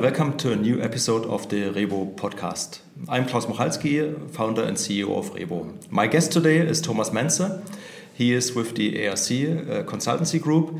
and 0.00 0.06
welcome 0.06 0.34
to 0.38 0.50
a 0.50 0.56
new 0.56 0.80
episode 0.80 1.26
of 1.26 1.46
the 1.50 1.64
Rhebo 1.72 2.14
podcast. 2.14 2.78
I'm 3.06 3.26
Klaus 3.26 3.44
Mochalski, 3.44 4.30
founder 4.30 4.64
and 4.64 4.78
CEO 4.78 5.14
of 5.14 5.34
Rhebo. 5.34 5.90
My 5.90 6.06
guest 6.06 6.32
today 6.32 6.56
is 6.56 6.80
Thomas 6.80 7.10
Menze. 7.10 7.62
He 8.14 8.32
is 8.32 8.54
with 8.54 8.76
the 8.76 9.06
ARC 9.06 9.18
uh, 9.18 9.82
Consultancy 9.82 10.40
Group, 10.40 10.74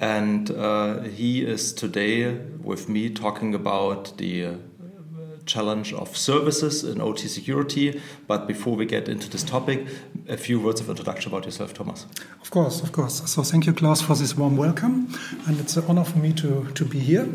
and 0.00 0.50
uh, 0.50 1.02
he 1.02 1.46
is 1.46 1.72
today 1.72 2.38
with 2.60 2.88
me 2.88 3.08
talking 3.08 3.54
about 3.54 4.18
the 4.18 4.56
challenge 5.46 5.92
of 5.92 6.16
services 6.16 6.84
in 6.84 7.00
OT 7.00 7.28
security. 7.28 8.00
But 8.26 8.46
before 8.46 8.76
we 8.76 8.84
get 8.84 9.08
into 9.08 9.30
this 9.30 9.42
topic, 9.42 9.86
a 10.28 10.36
few 10.36 10.60
words 10.60 10.80
of 10.80 10.90
introduction 10.90 11.32
about 11.32 11.44
yourself, 11.44 11.72
Thomas. 11.72 12.06
Of 12.42 12.50
course, 12.50 12.82
of 12.82 12.92
course. 12.92 13.22
So 13.30 13.42
thank 13.42 13.66
you, 13.66 13.72
Klaus, 13.72 14.02
for 14.02 14.14
this 14.14 14.36
warm 14.36 14.56
welcome, 14.56 15.08
and 15.46 15.58
it's 15.58 15.76
an 15.76 15.84
honor 15.88 16.04
for 16.04 16.18
me 16.18 16.32
to, 16.34 16.66
to 16.74 16.84
be 16.84 16.98
here. 16.98 17.28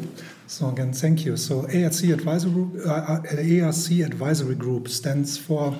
So 0.48 0.68
again, 0.70 0.92
thank 0.92 1.26
you. 1.26 1.38
So 1.38 1.62
ARC 1.62 2.04
Advisory 2.04 2.52
Group, 2.52 2.86
uh, 2.86 3.22
ARC 3.22 3.92
Advisory 3.92 4.56
Group 4.56 4.90
stands 4.90 5.38
for 5.38 5.74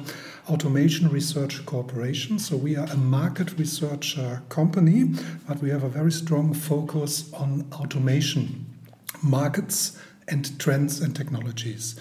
Automation 0.50 1.10
Research 1.10 1.66
Corporation. 1.66 2.40
So 2.40 2.56
we 2.58 2.76
are 2.76 2.88
a 2.88 2.98
market 2.98 3.58
research 3.60 4.18
uh, 4.18 4.38
company, 4.50 5.14
but 5.48 5.62
we 5.62 5.70
have 5.70 5.84
a 5.84 5.90
very 5.90 6.12
strong 6.12 6.54
focus 6.54 7.32
on 7.34 7.68
automation 7.74 8.66
markets 9.22 9.98
and 10.28 10.58
trends 10.60 11.02
and 11.02 11.16
technologies. 11.16 12.00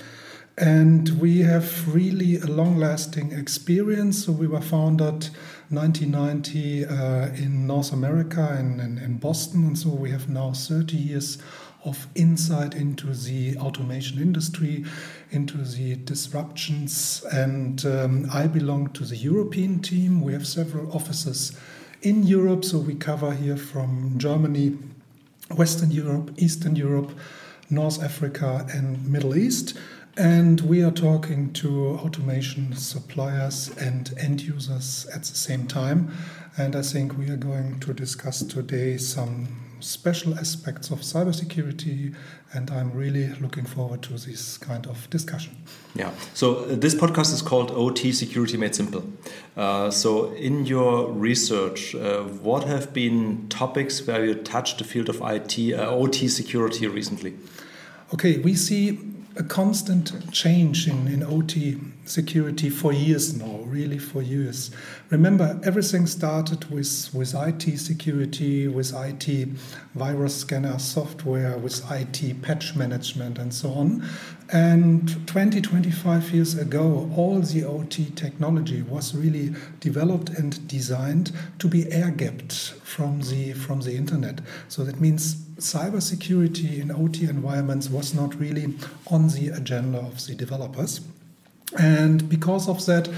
And 0.60 1.09
we 1.19 1.38
have 1.38 1.92
really 1.92 2.37
a 2.37 2.46
long 2.46 2.77
lasting 2.77 3.32
experience. 3.32 4.27
So 4.27 4.32
we 4.32 4.46
were 4.46 4.60
founded 4.60 5.30
1990 5.70 6.84
uh, 6.84 7.28
in 7.34 7.66
North 7.66 7.94
America 7.94 8.56
in, 8.58 8.78
in, 8.78 8.98
in, 8.98 9.17
Boston. 9.17 9.64
And 9.64 9.78
so 9.78 9.89
we 9.89 10.11
have 10.11 10.28
now 10.28 10.52
30 10.52 10.97
years 10.97 11.39
of 11.86 12.06
insight 12.14 12.75
into 12.75 13.14
the 13.14 13.56
automation 13.56 14.20
industry, 14.20 14.84
into 15.30 15.56
the 15.56 15.97
disruptions. 15.97 17.24
And 17.33 17.83
um, 17.86 18.27
I 18.30 18.47
belong 18.47 18.91
to 18.91 19.06
the 19.06 19.17
European 19.17 19.80
team. 19.80 20.20
We 20.20 20.34
have 20.34 20.47
several 20.47 20.92
offices 20.92 21.58
in 22.02 22.24
Europe. 22.24 22.67
So 22.67 22.77
we 22.77 22.97
cover 22.97 23.33
here 23.33 23.56
from 23.56 24.19
Germany, 24.19 24.77
Western 25.56 25.91
Europe, 25.91 26.33
Eastern 26.36 26.77
Europe, 26.77 27.12
North 27.70 28.02
Africa, 28.02 28.67
and 28.74 29.06
Middle 29.08 29.39
East. 29.39 29.78
And 30.16 30.61
we 30.62 30.83
are 30.83 30.91
talking 30.91 31.53
to 31.55 31.98
automation 31.98 32.75
suppliers 32.75 33.70
and 33.78 34.12
end 34.19 34.42
users 34.42 35.06
at 35.14 35.22
the 35.22 35.36
same 35.36 35.67
time. 35.67 36.12
And 36.56 36.75
I 36.75 36.83
think 36.83 37.17
we 37.17 37.30
are 37.30 37.36
going 37.36 37.80
to 37.80 37.94
discuss 37.94 38.42
today 38.42 38.97
some 38.97 39.70
special 39.80 40.39
aspects 40.39 40.91
of 40.91 41.00
cybersecurity, 41.00 42.14
and 42.52 42.70
I'm 42.70 42.92
really 42.92 43.28
looking 43.41 43.64
forward 43.64 44.02
to 44.02 44.12
this 44.14 44.58
kind 44.58 44.86
of 44.86 45.08
discussion. 45.11 45.56
Yeah. 45.94 46.11
So 46.34 46.64
uh, 46.64 46.77
this 46.77 46.95
podcast 46.95 47.33
is 47.33 47.42
called 47.42 47.70
OT 47.70 48.12
Security 48.12 48.56
Made 48.56 48.74
Simple. 48.74 49.05
Uh, 49.56 49.91
so 49.91 50.33
in 50.33 50.67
your 50.67 51.11
research, 51.11 51.95
uh, 51.95 52.24
what 52.24 52.64
have 52.64 52.92
been 52.92 53.48
topics 53.48 54.06
where 54.06 54.24
you 54.24 54.34
touched 54.34 54.78
the 54.78 54.84
field 54.84 55.08
of 55.08 55.22
IT, 55.22 55.74
uh, 55.74 55.91
OT 55.91 56.28
security 56.28 56.86
recently? 56.86 57.34
Okay, 58.12 58.39
we 58.39 58.55
see 58.55 58.98
a 59.41 59.42
constant 59.42 60.30
change 60.33 60.86
in, 60.86 61.08
in 61.08 61.22
OT 61.22 61.78
security 62.05 62.69
for 62.69 62.92
years 62.92 63.34
now, 63.34 63.60
really 63.64 63.98
for 63.98 64.20
years. 64.20 64.70
Remember, 65.08 65.58
everything 65.64 66.06
started 66.06 66.70
with, 66.70 67.08
with 67.14 67.34
IT 67.34 67.78
security, 67.78 68.68
with 68.68 68.92
IT 68.94 69.48
virus 69.94 70.36
scanner 70.36 70.78
software, 70.78 71.56
with 71.56 71.83
IT 71.90 72.42
patch 72.42 72.77
management, 72.77 73.39
and 73.39 73.55
so 73.55 73.70
on. 73.70 74.06
And 74.52 75.27
20, 75.27 75.62
25 75.62 76.34
years 76.34 76.58
ago, 76.58 77.11
all 77.17 77.40
the 77.40 77.64
OT 77.64 78.11
technology 78.11 78.83
was 78.83 79.14
really 79.14 79.55
developed 79.79 80.29
and 80.29 80.68
designed 80.68 81.33
to 81.61 81.67
be 81.67 81.90
air 81.90 82.11
gapped 82.11 82.74
from 82.83 83.23
the, 83.23 83.55
from 83.55 83.80
the 83.80 83.95
internet. 83.95 84.40
So 84.68 84.84
that 84.84 85.00
means 85.00 85.46
cybersecurity 85.61 86.81
in 86.81 86.91
OT 86.91 87.25
environments 87.25 87.89
was 87.89 88.15
not 88.15 88.35
really 88.41 88.75
on 89.09 89.29
the 89.29 89.48
agenda 89.48 89.98
of 89.98 90.27
the 90.27 90.35
developers. 90.35 91.01
And 91.79 92.29
because 92.29 92.69
of 92.69 92.85
that, 92.87 93.09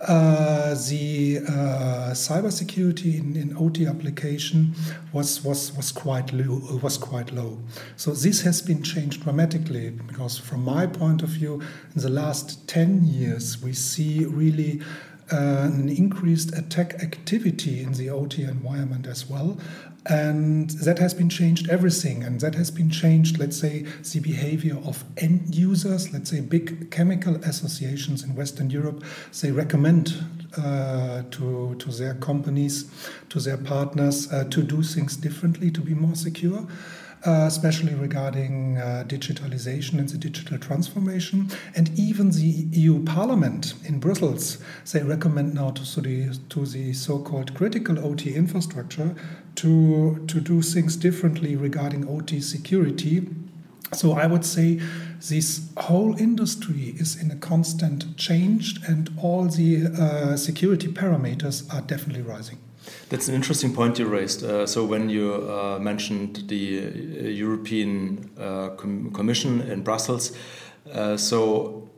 uh, 0.00 0.74
the 0.88 1.38
uh, 1.48 2.10
cybersecurity 2.12 3.18
in, 3.18 3.36
in 3.36 3.56
OT 3.56 3.86
application 3.86 4.74
was, 5.12 5.42
was, 5.44 5.72
was, 5.76 5.92
quite 5.92 6.32
low, 6.32 6.60
was 6.82 6.98
quite 6.98 7.32
low. 7.32 7.58
So 7.96 8.10
this 8.10 8.42
has 8.42 8.60
been 8.60 8.82
changed 8.82 9.22
dramatically 9.22 9.90
because 9.90 10.36
from 10.36 10.64
my 10.64 10.86
point 10.86 11.22
of 11.22 11.30
view, 11.30 11.62
in 11.94 12.02
the 12.02 12.10
last 12.10 12.66
10 12.68 13.04
years, 13.04 13.62
we 13.62 13.72
see 13.72 14.24
really 14.24 14.82
uh, 15.32 15.70
an 15.72 15.88
increased 15.88 16.54
attack 16.54 17.02
activity 17.02 17.82
in 17.82 17.92
the 17.92 18.10
OT 18.10 18.42
environment 18.42 19.06
as 19.06 19.28
well. 19.28 19.56
And 20.06 20.70
that 20.70 20.98
has 20.98 21.14
been 21.14 21.30
changed 21.30 21.70
everything. 21.70 22.22
And 22.24 22.40
that 22.40 22.54
has 22.54 22.70
been 22.70 22.90
changed, 22.90 23.38
let's 23.38 23.56
say, 23.56 23.86
the 24.12 24.20
behavior 24.20 24.76
of 24.84 25.04
end 25.16 25.54
users. 25.54 26.12
Let's 26.12 26.30
say 26.30 26.40
big 26.40 26.90
chemical 26.90 27.36
associations 27.36 28.22
in 28.22 28.34
Western 28.34 28.68
Europe, 28.70 29.02
they 29.40 29.50
recommend 29.50 30.14
uh, 30.58 31.22
to, 31.30 31.74
to 31.76 31.90
their 31.90 32.14
companies, 32.14 32.90
to 33.30 33.40
their 33.40 33.56
partners, 33.56 34.30
uh, 34.32 34.44
to 34.44 34.62
do 34.62 34.82
things 34.82 35.16
differently, 35.16 35.70
to 35.70 35.80
be 35.80 35.94
more 35.94 36.14
secure 36.14 36.66
uh, 37.26 37.44
especially 37.46 37.94
regarding 37.94 38.78
uh, 38.78 39.04
digitalization 39.06 39.98
and 39.98 40.08
the 40.08 40.18
digital 40.18 40.58
transformation. 40.58 41.50
And 41.74 41.90
even 41.98 42.30
the 42.30 42.68
EU 42.78 43.02
Parliament 43.04 43.74
in 43.84 43.98
Brussels, 43.98 44.58
they 44.92 45.02
recommend 45.02 45.54
now 45.54 45.70
to, 45.70 46.00
the, 46.00 46.38
to 46.50 46.66
the 46.66 46.92
so-called 46.92 47.54
critical 47.54 47.98
OT 48.04 48.34
infrastructure 48.34 49.14
to, 49.56 50.24
to 50.26 50.40
do 50.40 50.60
things 50.62 50.96
differently 50.96 51.56
regarding 51.56 52.08
OT 52.08 52.40
security. 52.40 53.26
So 53.92 54.12
I 54.12 54.26
would 54.26 54.44
say 54.44 54.80
this 55.28 55.70
whole 55.76 56.18
industry 56.18 56.94
is 56.98 57.20
in 57.20 57.30
a 57.30 57.36
constant 57.36 58.16
change, 58.16 58.80
and 58.86 59.10
all 59.22 59.44
the 59.44 59.86
uh, 59.86 60.36
security 60.36 60.88
parameters 60.88 61.72
are 61.72 61.80
definitely 61.80 62.22
rising. 62.22 62.58
That's 63.10 63.28
an 63.28 63.34
interesting 63.34 63.74
point 63.74 63.98
you 63.98 64.06
raised. 64.06 64.44
Uh, 64.44 64.66
so 64.66 64.84
when 64.84 65.08
you 65.08 65.34
uh, 65.34 65.78
mentioned 65.78 66.44
the 66.48 66.80
uh, 66.80 67.28
European 67.28 68.30
uh, 68.38 68.70
Com 68.70 69.10
Commission 69.12 69.60
in 69.60 69.82
Brussels, 69.82 70.36
uh, 70.92 71.16
so 71.16 71.88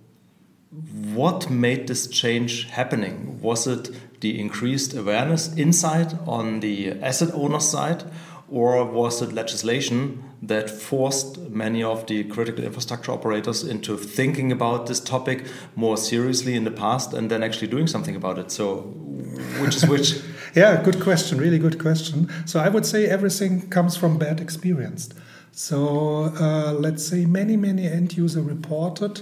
what 1.15 1.49
made 1.49 1.87
this 1.87 2.07
change 2.07 2.69
happening? 2.71 3.41
Was 3.41 3.67
it 3.67 3.91
the 4.21 4.39
increased 4.39 4.95
awareness 4.95 5.55
inside 5.55 6.19
on 6.27 6.61
the 6.61 6.93
asset 7.01 7.31
owner 7.35 7.61
side, 7.61 8.05
or 8.49 8.85
was 8.85 9.23
it 9.23 9.33
legislation 9.33 10.23
that 10.43 10.71
forced 10.71 11.39
many 11.51 11.83
of 11.83 12.07
the 12.07 12.25
critical 12.25 12.65
infrastructure 12.65 13.13
operators 13.13 13.65
into 13.65 13.97
thinking 13.97 14.53
about 14.53 14.87
this 14.87 15.01
topic 15.01 15.47
more 15.75 15.97
seriously 15.97 16.55
in 16.55 16.65
the 16.65 16.71
past 16.71 17.13
and 17.13 17.31
then 17.31 17.43
actually 17.43 17.67
doing 17.69 17.87
something 17.87 18.15
about 18.15 18.39
it? 18.39 18.51
So, 18.51 18.83
which 19.61 19.77
is 19.77 19.87
which? 19.87 20.21
yeah, 20.57 20.83
good 20.83 21.01
question. 21.01 21.39
Really 21.39 21.59
good 21.59 21.79
question. 21.79 22.29
So, 22.47 22.59
I 22.59 22.69
would 22.69 22.87
say 22.87 23.07
everything 23.07 23.69
comes 23.69 23.97
from 23.97 24.19
bad 24.19 24.41
experience. 24.41 25.11
So, 25.53 26.33
uh, 26.41 26.73
let's 26.73 27.07
say 27.07 27.27
many, 27.27 27.57
many 27.57 27.87
end 27.87 28.17
user 28.17 28.43
reported 28.43 29.21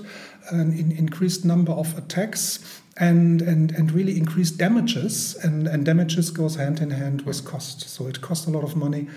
an 0.51 0.93
increased 0.93 1.45
number 1.45 1.73
of 1.73 1.97
attacks 1.99 2.83
and, 2.97 3.43
and, 3.43 3.73
and 3.73 3.93
really 3.93 4.17
increased 4.17 4.59
damages. 4.59 5.37
And, 5.43 5.67
and 5.67 5.85
damages 5.85 6.31
goes 6.31 6.57
hand 6.57 6.81
in 6.81 6.91
hand 6.91 7.23
with 7.23 7.45
cost. 7.45 7.89
So 7.89 8.07
it 8.07 8.21
costs 8.21 8.47
a 8.47 8.51
lot 8.51 8.65
of 8.65 8.77
money 8.77 9.09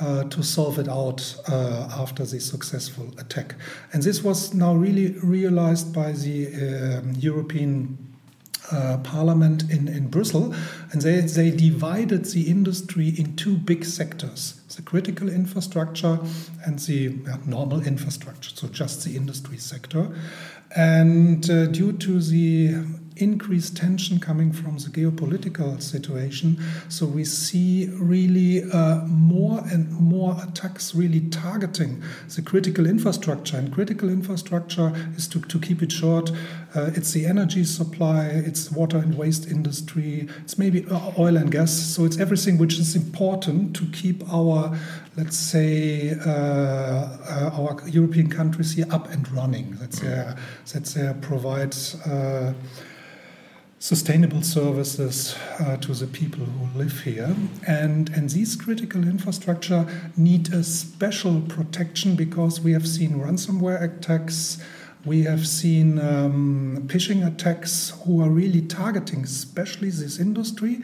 uh, 0.00 0.24
to 0.24 0.42
solve 0.42 0.78
it 0.78 0.88
out 0.88 1.36
uh, 1.48 1.88
after 1.96 2.24
the 2.24 2.40
successful 2.40 3.12
attack. 3.18 3.54
And 3.92 4.02
this 4.02 4.22
was 4.22 4.54
now 4.54 4.74
really 4.74 5.12
realized 5.22 5.92
by 5.92 6.12
the 6.12 6.98
um, 6.98 7.14
European 7.18 8.09
uh, 8.72 8.98
Parliament 8.98 9.70
in, 9.70 9.88
in 9.88 10.08
Brussels, 10.08 10.56
and 10.92 11.02
they, 11.02 11.20
they 11.20 11.50
divided 11.50 12.24
the 12.26 12.50
industry 12.50 13.08
in 13.08 13.36
two 13.36 13.56
big 13.56 13.84
sectors 13.84 14.56
the 14.76 14.82
critical 14.82 15.28
infrastructure 15.28 16.18
and 16.64 16.78
the 16.80 17.12
normal 17.44 17.82
infrastructure, 17.82 18.50
so 18.54 18.68
just 18.68 19.04
the 19.04 19.16
industry 19.16 19.58
sector. 19.58 20.08
And 20.76 21.50
uh, 21.50 21.66
due 21.66 21.92
to 21.92 22.20
the 22.20 22.84
increased 23.20 23.76
tension 23.76 24.18
coming 24.18 24.52
from 24.52 24.78
the 24.78 24.88
geopolitical 24.88 25.80
situation. 25.80 26.58
So 26.88 27.06
we 27.06 27.24
see 27.24 27.88
really 27.94 28.70
uh, 28.70 29.04
more 29.06 29.62
and 29.70 29.90
more 29.92 30.36
attacks 30.42 30.94
really 30.94 31.20
targeting 31.28 32.02
the 32.34 32.42
critical 32.42 32.86
infrastructure. 32.86 33.56
And 33.56 33.72
critical 33.72 34.08
infrastructure 34.08 34.92
is 35.16 35.28
to, 35.28 35.40
to 35.40 35.58
keep 35.58 35.82
it 35.82 35.92
short, 35.92 36.30
uh, 36.74 36.90
it's 36.94 37.12
the 37.12 37.26
energy 37.26 37.64
supply, 37.64 38.26
it's 38.26 38.70
water 38.70 38.98
and 38.98 39.16
waste 39.16 39.48
industry, 39.48 40.28
it's 40.42 40.56
maybe 40.58 40.86
uh, 40.86 41.12
oil 41.18 41.36
and 41.36 41.50
gas. 41.50 41.72
So 41.72 42.04
it's 42.04 42.18
everything 42.18 42.58
which 42.58 42.78
is 42.78 42.94
important 42.96 43.74
to 43.76 43.86
keep 43.86 44.22
our, 44.32 44.78
let's 45.16 45.36
say, 45.36 46.16
uh, 46.24 47.50
our 47.52 47.76
European 47.88 48.28
countries 48.28 48.72
here 48.72 48.86
up 48.90 49.10
and 49.10 49.30
running. 49.32 49.76
That's 49.80 50.00
their, 50.00 50.36
that's 50.72 50.94
their 50.94 51.14
provide 51.14 51.74
uh, 52.06 52.52
sustainable 53.80 54.42
services 54.42 55.34
uh, 55.58 55.74
to 55.78 55.94
the 55.94 56.06
people 56.06 56.44
who 56.44 56.78
live 56.78 57.00
here. 57.00 57.34
And, 57.66 58.10
and 58.10 58.28
these 58.28 58.54
critical 58.54 59.02
infrastructure 59.04 59.86
need 60.18 60.52
a 60.52 60.62
special 60.62 61.40
protection 61.40 62.14
because 62.14 62.60
we 62.60 62.72
have 62.72 62.86
seen 62.86 63.12
ransomware 63.12 63.82
attacks. 63.82 64.62
We 65.06 65.22
have 65.22 65.48
seen 65.48 65.98
um, 65.98 66.82
phishing 66.88 67.26
attacks 67.26 67.94
who 68.04 68.22
are 68.22 68.28
really 68.28 68.60
targeting, 68.60 69.24
especially 69.24 69.88
this 69.88 70.20
industry. 70.20 70.82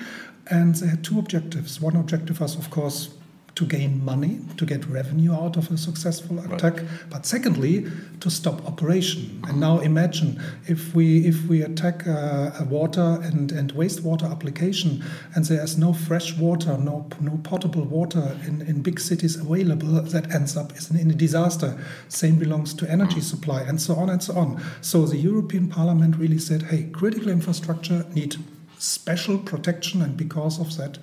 And 0.48 0.74
they 0.76 0.86
had 0.86 1.04
two 1.04 1.18
objectives. 1.18 1.78
One 1.78 1.96
objective 1.96 2.40
was, 2.40 2.56
of 2.56 2.70
course, 2.70 3.10
to 3.56 3.64
gain 3.64 4.04
money, 4.04 4.38
to 4.58 4.66
get 4.66 4.84
revenue 4.86 5.32
out 5.32 5.56
of 5.56 5.70
a 5.70 5.78
successful 5.78 6.38
attack, 6.40 6.76
right. 6.76 6.86
but 7.08 7.24
secondly, 7.24 7.86
to 8.20 8.30
stop 8.30 8.64
operation. 8.66 9.42
And 9.48 9.58
now 9.58 9.78
imagine 9.80 10.40
if 10.68 10.94
we 10.94 11.26
if 11.26 11.46
we 11.46 11.62
attack 11.62 12.06
a, 12.06 12.54
a, 12.60 12.64
water 12.64 13.18
and, 13.22 13.50
and 13.52 13.72
wastewater 13.72 14.30
application 14.30 15.02
and 15.34 15.46
there's 15.46 15.78
no 15.78 15.94
fresh 15.94 16.36
water, 16.36 16.76
no 16.76 17.08
no 17.20 17.40
potable 17.44 17.84
water 17.84 18.38
in, 18.46 18.60
in 18.62 18.82
big 18.82 19.00
cities 19.00 19.36
available, 19.36 20.02
that 20.02 20.34
ends 20.34 20.54
up 20.54 20.72
in, 20.90 20.98
in 20.98 21.10
a 21.10 21.14
disaster. 21.14 21.78
Same 22.08 22.38
belongs 22.38 22.74
to 22.74 22.90
energy 22.90 23.20
mm. 23.20 23.30
supply 23.32 23.62
and 23.62 23.80
so 23.80 23.94
on 23.94 24.10
and 24.10 24.22
so 24.22 24.36
on. 24.36 24.62
So 24.82 25.06
the 25.06 25.16
European 25.16 25.68
Parliament 25.68 26.16
really 26.16 26.38
said, 26.38 26.64
hey, 26.64 26.90
critical 26.92 27.30
infrastructure 27.30 28.04
need 28.12 28.36
special 28.78 29.38
protection, 29.38 30.02
and 30.02 30.16
because 30.16 30.60
of 30.60 30.76
that, 30.76 30.98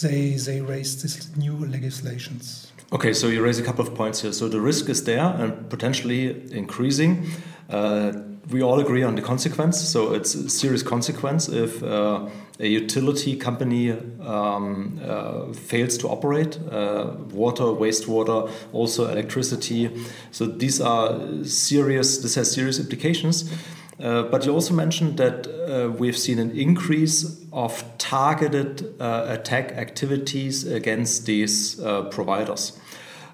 they 0.00 0.32
they 0.32 0.60
raised 0.60 1.02
these 1.02 1.36
new 1.36 1.56
legislations. 1.66 2.72
Okay, 2.90 3.12
so 3.12 3.28
you 3.28 3.44
raise 3.44 3.58
a 3.58 3.62
couple 3.62 3.86
of 3.86 3.94
points 3.94 4.22
here. 4.22 4.32
So 4.32 4.48
the 4.48 4.60
risk 4.60 4.88
is 4.88 5.04
there 5.04 5.24
and 5.24 5.68
potentially 5.68 6.50
increasing. 6.52 7.26
Uh, 7.68 8.12
we 8.50 8.62
all 8.62 8.80
agree 8.80 9.02
on 9.02 9.14
the 9.14 9.22
consequence. 9.22 9.78
So 9.78 10.14
it's 10.14 10.34
a 10.34 10.48
serious 10.48 10.82
consequence 10.82 11.48
if 11.48 11.82
uh, 11.82 12.28
a 12.58 12.66
utility 12.66 13.36
company 13.36 13.92
um, 14.20 14.98
uh, 15.04 15.52
fails 15.52 15.98
to 15.98 16.08
operate, 16.08 16.58
uh, 16.70 17.12
water, 17.30 17.64
wastewater, 17.64 18.50
also 18.72 19.10
electricity. 19.10 19.90
So 20.30 20.46
these 20.46 20.80
are 20.80 21.44
serious. 21.44 22.18
This 22.18 22.36
has 22.36 22.50
serious 22.50 22.78
implications. 22.80 23.52
Uh, 24.00 24.22
but 24.22 24.46
you 24.46 24.52
also 24.52 24.74
mentioned 24.74 25.16
that 25.16 25.46
uh, 25.46 25.90
we've 25.90 26.16
seen 26.16 26.38
an 26.38 26.52
increase 26.52 27.44
of 27.52 27.84
targeted 27.98 28.94
uh, 29.00 29.26
attack 29.28 29.72
activities 29.72 30.64
against 30.64 31.26
these 31.26 31.80
uh, 31.80 32.02
providers. 32.04 32.78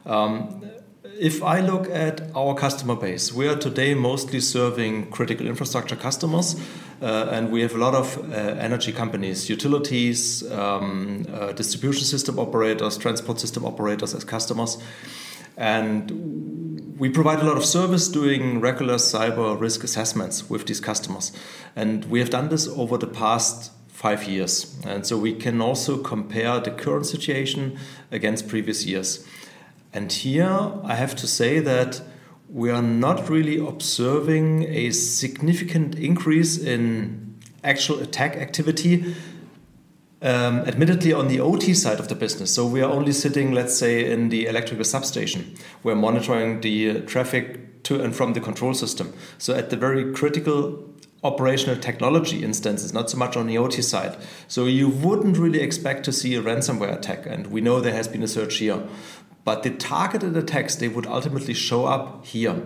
Um, 0.06 0.64
if 1.20 1.42
I 1.42 1.60
look 1.60 1.88
at 1.90 2.22
our 2.34 2.54
customer 2.54 2.96
base, 2.96 3.32
we 3.32 3.46
are 3.46 3.56
today 3.56 3.94
mostly 3.94 4.40
serving 4.40 5.10
critical 5.10 5.46
infrastructure 5.46 5.96
customers, 5.96 6.56
uh, 7.00 7.28
and 7.30 7.52
we 7.52 7.60
have 7.60 7.74
a 7.74 7.78
lot 7.78 7.94
of 7.94 8.32
energy 8.32 8.90
companies, 8.90 9.48
utilities, 9.48 10.50
um, 10.50 11.24
distribution 11.54 12.04
system 12.04 12.38
operators, 12.38 12.98
transport 12.98 13.38
system 13.38 13.64
operators 13.64 14.12
as 14.12 14.24
customers. 14.24 14.78
And 15.56 16.63
we 16.96 17.08
provide 17.08 17.40
a 17.40 17.44
lot 17.44 17.56
of 17.56 17.64
service 17.64 18.08
doing 18.08 18.60
regular 18.60 18.94
cyber 18.94 19.58
risk 19.58 19.82
assessments 19.82 20.48
with 20.48 20.66
these 20.66 20.80
customers. 20.80 21.32
And 21.74 22.04
we 22.04 22.20
have 22.20 22.30
done 22.30 22.50
this 22.50 22.68
over 22.68 22.96
the 22.96 23.06
past 23.06 23.72
five 23.88 24.24
years. 24.24 24.76
And 24.84 25.06
so 25.06 25.16
we 25.16 25.34
can 25.34 25.60
also 25.60 25.98
compare 25.98 26.60
the 26.60 26.70
current 26.70 27.06
situation 27.06 27.78
against 28.12 28.48
previous 28.48 28.86
years. 28.86 29.26
And 29.92 30.12
here 30.12 30.72
I 30.84 30.94
have 30.94 31.16
to 31.16 31.26
say 31.26 31.58
that 31.60 32.00
we 32.48 32.70
are 32.70 32.82
not 32.82 33.28
really 33.28 33.58
observing 33.58 34.64
a 34.64 34.90
significant 34.90 35.96
increase 35.96 36.58
in 36.58 37.36
actual 37.64 37.98
attack 38.00 38.36
activity 38.36 39.14
um, 40.24 40.60
admittedly, 40.60 41.12
on 41.12 41.28
the 41.28 41.38
OT 41.38 41.74
side 41.74 42.00
of 42.00 42.08
the 42.08 42.14
business, 42.14 42.52
so 42.54 42.66
we 42.66 42.80
are 42.80 42.90
only 42.90 43.12
sitting, 43.12 43.52
let's 43.52 43.76
say, 43.76 44.10
in 44.10 44.30
the 44.30 44.46
electrical 44.46 44.84
substation. 44.84 45.54
We're 45.82 45.94
monitoring 45.94 46.62
the 46.62 47.02
traffic 47.02 47.82
to 47.84 48.02
and 48.02 48.16
from 48.16 48.32
the 48.32 48.40
control 48.40 48.72
system. 48.72 49.12
So 49.36 49.54
at 49.54 49.68
the 49.68 49.76
very 49.76 50.14
critical 50.14 50.82
operational 51.22 51.76
technology 51.76 52.42
instances, 52.42 52.94
not 52.94 53.10
so 53.10 53.18
much 53.18 53.36
on 53.36 53.46
the 53.46 53.58
OT 53.58 53.82
side. 53.82 54.16
So 54.48 54.64
you 54.64 54.88
wouldn't 54.88 55.36
really 55.36 55.60
expect 55.60 56.04
to 56.06 56.12
see 56.12 56.34
a 56.36 56.42
ransomware 56.42 56.96
attack, 56.96 57.26
and 57.26 57.48
we 57.48 57.60
know 57.60 57.80
there 57.80 57.94
has 57.94 58.08
been 58.08 58.22
a 58.22 58.28
surge 58.28 58.56
here. 58.56 58.82
But 59.44 59.62
the 59.62 59.70
targeted 59.70 60.36
attacks, 60.38 60.76
they 60.76 60.88
would 60.88 61.06
ultimately 61.06 61.52
show 61.52 61.84
up 61.84 62.24
here. 62.24 62.62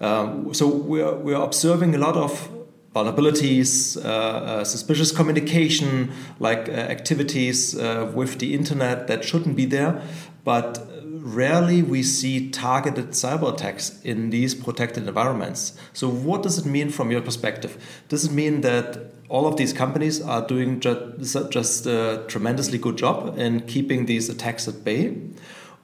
Um, 0.00 0.54
so 0.54 0.68
we're, 0.68 1.14
we're 1.14 1.42
observing 1.42 1.94
a 1.96 1.98
lot 1.98 2.16
of 2.16 2.48
vulnerabilities, 2.94 4.02
uh, 4.04 4.08
uh, 4.08 4.64
suspicious 4.64 5.10
communication, 5.10 6.12
like 6.38 6.68
uh, 6.68 6.72
activities 6.72 7.76
uh, 7.76 8.10
with 8.14 8.38
the 8.38 8.54
internet 8.54 9.08
that 9.08 9.24
shouldn't 9.24 9.56
be 9.56 9.66
there. 9.66 10.00
But 10.44 10.86
rarely 11.24 11.82
we 11.82 12.02
see 12.02 12.50
targeted 12.50 13.10
cyber 13.10 13.52
attacks 13.52 14.00
in 14.02 14.30
these 14.30 14.54
protected 14.54 15.08
environments. 15.08 15.76
So, 15.92 16.08
what 16.08 16.42
does 16.42 16.58
it 16.58 16.66
mean 16.66 16.90
from 16.90 17.10
your 17.10 17.22
perspective? 17.22 17.82
Does 18.08 18.26
it 18.26 18.32
mean 18.32 18.60
that 18.60 19.12
all 19.28 19.46
of 19.46 19.56
these 19.56 19.72
companies 19.72 20.20
are 20.20 20.46
doing 20.46 20.80
just, 20.80 21.50
just 21.50 21.86
a 21.86 22.24
tremendously 22.28 22.78
good 22.78 22.98
job 22.98 23.38
in 23.38 23.60
keeping 23.60 24.06
these 24.06 24.28
attacks 24.28 24.68
at 24.68 24.84
bay? 24.84 25.16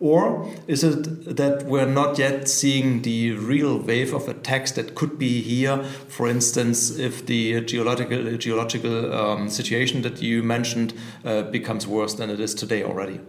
Or 0.00 0.50
is 0.66 0.82
it 0.82 1.36
that 1.36 1.64
we're 1.66 1.84
not 1.84 2.18
yet 2.18 2.48
seeing 2.48 3.02
the 3.02 3.32
real 3.32 3.78
wave 3.78 4.14
of 4.14 4.28
attacks 4.28 4.72
that 4.72 4.94
could 4.94 5.18
be 5.18 5.42
here? 5.42 5.84
For 6.08 6.26
instance, 6.26 6.98
if 6.98 7.26
the 7.26 7.60
geological 7.60 8.38
geological 8.38 9.12
um, 9.12 9.50
situation 9.50 10.00
that 10.02 10.22
you 10.22 10.42
mentioned 10.42 10.94
uh, 11.22 11.42
becomes 11.42 11.86
worse 11.86 12.14
than 12.14 12.30
it 12.30 12.40
is 12.40 12.54
today 12.54 12.82
already. 12.82 13.20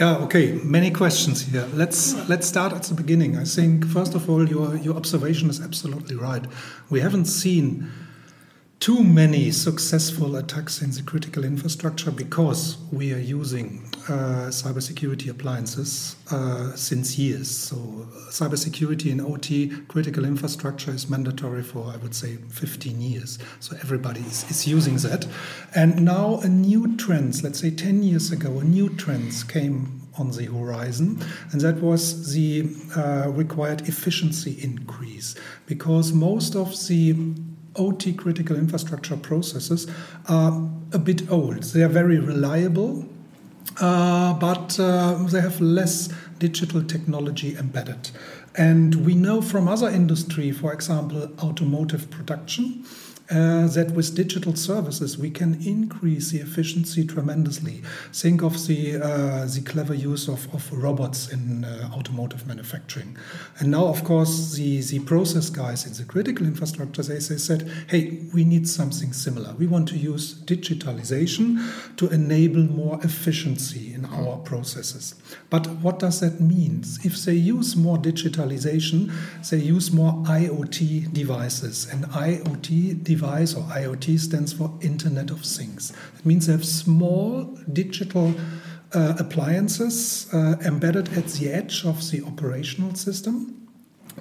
Yeah. 0.00 0.16
Okay. 0.18 0.52
Many 0.64 0.90
questions 0.90 1.42
here. 1.42 1.68
Let's 1.72 2.14
let's 2.28 2.48
start 2.48 2.72
at 2.72 2.82
the 2.82 2.94
beginning. 2.94 3.36
I 3.36 3.44
think 3.44 3.86
first 3.86 4.14
of 4.16 4.28
all, 4.28 4.48
your 4.48 4.76
your 4.76 4.96
observation 4.96 5.48
is 5.50 5.60
absolutely 5.60 6.16
right. 6.16 6.44
We 6.90 7.00
haven't 7.00 7.26
seen 7.26 7.90
too 8.80 9.02
many 9.02 9.50
successful 9.50 10.36
attacks 10.36 10.80
in 10.82 10.90
the 10.92 11.02
critical 11.02 11.44
infrastructure 11.44 12.12
because 12.12 12.76
we 12.92 13.12
are 13.12 13.18
using 13.18 13.90
uh, 14.08 14.48
cybersecurity 14.50 15.28
appliances 15.28 16.14
uh, 16.30 16.72
since 16.76 17.18
years. 17.18 17.50
So, 17.50 17.76
uh, 17.76 18.30
cybersecurity 18.30 19.10
in 19.10 19.20
OT 19.20 19.68
critical 19.88 20.24
infrastructure 20.24 20.92
is 20.92 21.10
mandatory 21.10 21.64
for, 21.64 21.90
I 21.92 21.96
would 21.96 22.14
say, 22.14 22.36
15 22.36 23.00
years. 23.00 23.38
So, 23.58 23.76
everybody 23.80 24.20
is, 24.20 24.48
is 24.48 24.66
using 24.68 24.96
that. 24.98 25.26
And 25.74 26.04
now, 26.04 26.38
a 26.42 26.48
new 26.48 26.96
trend, 26.96 27.42
let's 27.42 27.60
say 27.60 27.72
10 27.72 28.04
years 28.04 28.30
ago, 28.30 28.60
a 28.60 28.64
new 28.64 28.90
trend 28.90 29.44
came 29.48 30.02
on 30.18 30.30
the 30.30 30.46
horizon, 30.46 31.22
and 31.52 31.60
that 31.60 31.80
was 31.80 32.32
the 32.32 32.68
uh, 32.96 33.28
required 33.30 33.88
efficiency 33.88 34.58
increase 34.62 35.34
because 35.66 36.12
most 36.12 36.56
of 36.56 36.70
the 36.86 37.14
OT 37.76 38.12
critical 38.12 38.56
infrastructure 38.56 39.16
processes 39.16 39.86
are 40.28 40.68
a 40.92 40.98
bit 40.98 41.30
old. 41.30 41.62
They 41.62 41.82
are 41.82 41.88
very 41.88 42.18
reliable, 42.18 43.06
uh, 43.80 44.34
but 44.34 44.78
uh, 44.80 45.14
they 45.24 45.40
have 45.40 45.60
less 45.60 46.08
digital 46.38 46.82
technology 46.82 47.56
embedded. 47.56 48.10
And 48.56 49.06
we 49.06 49.14
know 49.14 49.40
from 49.40 49.68
other 49.68 49.88
industry, 49.88 50.50
for 50.50 50.72
example, 50.72 51.30
automotive 51.40 52.10
production, 52.10 52.84
uh, 53.30 53.66
that 53.68 53.90
with 53.90 54.14
digital 54.14 54.56
services 54.56 55.18
we 55.18 55.30
can 55.30 55.54
increase 55.66 56.30
the 56.30 56.38
efficiency 56.38 57.06
tremendously. 57.06 57.82
Think 58.12 58.42
of 58.42 58.66
the 58.66 58.96
uh, 58.96 59.44
the 59.44 59.62
clever 59.64 59.94
use 59.94 60.28
of, 60.28 60.52
of 60.54 60.72
robots 60.72 61.30
in 61.30 61.64
uh, 61.64 61.90
automotive 61.92 62.46
manufacturing, 62.46 63.16
and 63.58 63.70
now 63.70 63.86
of 63.86 64.02
course 64.04 64.54
the 64.54 64.80
the 64.80 65.00
process 65.00 65.50
guys 65.50 65.86
in 65.86 65.92
the 65.92 66.04
critical 66.04 66.46
infrastructure 66.46 67.02
they, 67.02 67.14
they 67.14 67.38
said, 67.38 67.70
hey, 67.88 68.22
we 68.32 68.44
need 68.44 68.68
something 68.68 69.12
similar. 69.12 69.54
We 69.58 69.66
want 69.66 69.88
to 69.88 69.98
use 69.98 70.34
digitalization 70.44 71.96
to 71.96 72.08
enable 72.08 72.62
more 72.62 72.98
efficiency 73.02 73.92
in 73.92 74.04
our 74.06 74.38
processes. 74.38 75.14
But 75.50 75.66
what 75.82 75.98
does 75.98 76.20
that 76.20 76.40
mean? 76.40 76.84
If 77.04 77.24
they 77.24 77.34
use 77.34 77.76
more 77.76 77.98
digitalization, 77.98 79.12
they 79.50 79.58
use 79.58 79.92
more 79.92 80.12
IoT 80.24 81.12
devices, 81.12 81.88
and 81.90 82.04
IoT 82.06 83.04
devices 83.04 83.17
device 83.18 83.54
or 83.54 83.62
IoT 83.64 84.18
stands 84.18 84.52
for 84.52 84.78
Internet 84.80 85.30
of 85.30 85.40
Things. 85.40 85.92
It 86.18 86.24
means 86.24 86.46
they 86.46 86.52
have 86.52 86.64
small 86.64 87.44
digital 87.72 88.34
uh, 88.94 89.14
appliances 89.18 90.32
uh, 90.32 90.56
embedded 90.64 91.08
at 91.18 91.26
the 91.26 91.50
edge 91.50 91.84
of 91.84 92.10
the 92.10 92.22
operational 92.24 92.94
system 92.94 93.58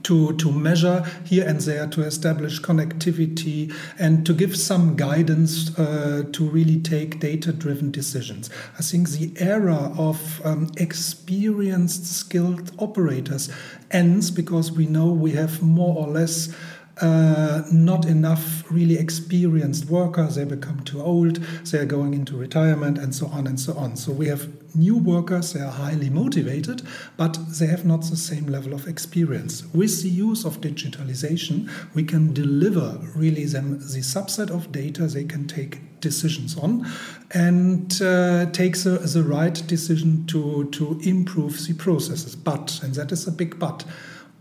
to, 0.03 0.35
to 0.37 0.51
measure 0.51 1.03
here 1.25 1.47
and 1.47 1.59
there, 1.61 1.87
to 1.87 2.01
establish 2.03 2.61
connectivity, 2.61 3.73
and 3.99 4.25
to 4.25 4.33
give 4.33 4.55
some 4.55 4.95
guidance 4.95 5.77
uh, 5.77 6.23
to 6.31 6.47
really 6.49 6.79
take 6.79 7.19
data 7.19 7.51
driven 7.51 7.91
decisions. 7.91 8.49
I 8.79 8.83
think 8.83 9.09
the 9.09 9.33
era 9.37 9.91
of 9.97 10.41
um, 10.45 10.69
experienced, 10.77 12.05
skilled 12.05 12.71
operators 12.77 13.49
ends 13.91 14.31
because 14.31 14.71
we 14.71 14.85
know 14.85 15.07
we 15.07 15.31
have 15.31 15.61
more 15.61 15.95
or 15.97 16.07
less. 16.07 16.55
Uh, 16.99 17.61
not 17.71 18.05
enough 18.05 18.63
really 18.71 18.97
experienced 18.97 19.85
workers. 19.85 20.35
They 20.35 20.45
become 20.45 20.79
too 20.79 21.01
old. 21.01 21.35
They 21.35 21.77
are 21.77 21.85
going 21.85 22.15
into 22.15 22.35
retirement 22.35 22.97
and 22.97 23.13
so 23.13 23.27
on 23.27 23.45
and 23.45 23.59
so 23.59 23.73
on. 23.77 23.95
So 23.95 24.11
we 24.11 24.27
have 24.27 24.49
new 24.77 24.97
workers, 24.97 25.53
they 25.53 25.59
are 25.59 25.71
highly 25.71 26.09
motivated, 26.09 26.81
but 27.17 27.37
they 27.59 27.67
have 27.67 27.85
not 27.85 28.03
the 28.03 28.15
same 28.15 28.47
level 28.47 28.73
of 28.73 28.87
experience. 28.87 29.63
With 29.73 30.03
the 30.03 30.09
use 30.09 30.45
of 30.45 30.61
digitalization, 30.61 31.69
we 31.93 32.03
can 32.03 32.33
deliver 32.33 32.99
really 33.15 33.45
them 33.45 33.79
the 33.79 34.01
subset 34.01 34.49
of 34.49 34.71
data 34.71 35.07
they 35.07 35.25
can 35.25 35.47
take 35.47 35.99
decisions 35.99 36.57
on 36.57 36.85
and 37.31 37.99
uh, 38.01 38.45
take 38.51 38.77
the, 38.77 38.99
the 38.99 39.23
right 39.23 39.61
decision 39.67 40.25
to, 40.27 40.69
to 40.71 40.99
improve 41.03 41.65
the 41.65 41.73
processes. 41.73 42.35
But, 42.35 42.79
and 42.83 42.93
that 42.95 43.11
is 43.11 43.27
a 43.27 43.31
big 43.31 43.59
but, 43.59 43.83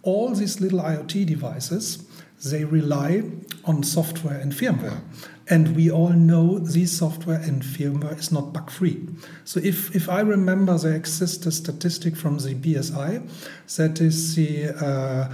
all 0.03 0.35
these 0.35 0.61
little 0.61 0.79
IoT 0.79 1.27
devices, 1.27 2.06
they 2.45 2.64
rely 2.64 3.23
on 3.64 3.83
software 3.83 4.38
and 4.38 4.52
firmware. 4.52 5.00
And 5.49 5.76
we 5.76 5.90
all 5.90 6.11
know 6.11 6.59
this 6.59 6.99
software 6.99 7.40
and 7.40 7.62
firmware 7.62 8.19
is 8.19 8.33
not 8.33 8.52
bug 8.52 8.71
free. 8.71 9.07
So, 9.45 9.61
if, 9.62 9.95
if 9.95 10.09
I 10.09 10.21
remember, 10.21 10.76
there 10.76 10.95
exists 10.95 11.47
a 11.47 11.52
statistic 11.52 12.16
from 12.16 12.38
the 12.38 12.55
BSI 12.55 13.28
that 13.76 14.00
is 14.00 14.35
the 14.35 14.71
uh, 14.71 15.33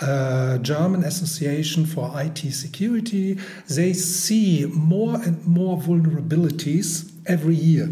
uh, 0.00 0.58
German 0.58 1.04
Association 1.04 1.86
for 1.86 2.10
IT 2.20 2.38
Security. 2.52 3.38
They 3.68 3.92
see 3.92 4.66
more 4.66 5.16
and 5.16 5.46
more 5.46 5.78
vulnerabilities 5.78 7.12
every 7.26 7.54
year. 7.54 7.90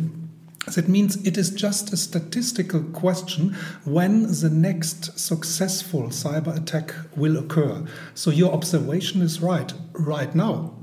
That 0.75 0.89
means 0.89 1.17
it 1.27 1.37
is 1.37 1.51
just 1.51 1.93
a 1.93 1.97
statistical 1.97 2.83
question 2.83 3.55
when 3.85 4.23
the 4.23 4.51
next 4.51 5.19
successful 5.19 6.05
cyber 6.09 6.57
attack 6.57 6.95
will 7.17 7.37
occur. 7.37 7.85
So 8.15 8.31
your 8.31 8.53
observation 8.53 9.23
is 9.23 9.41
right. 9.41 9.73
Right 9.93 10.35
now, 10.35 10.78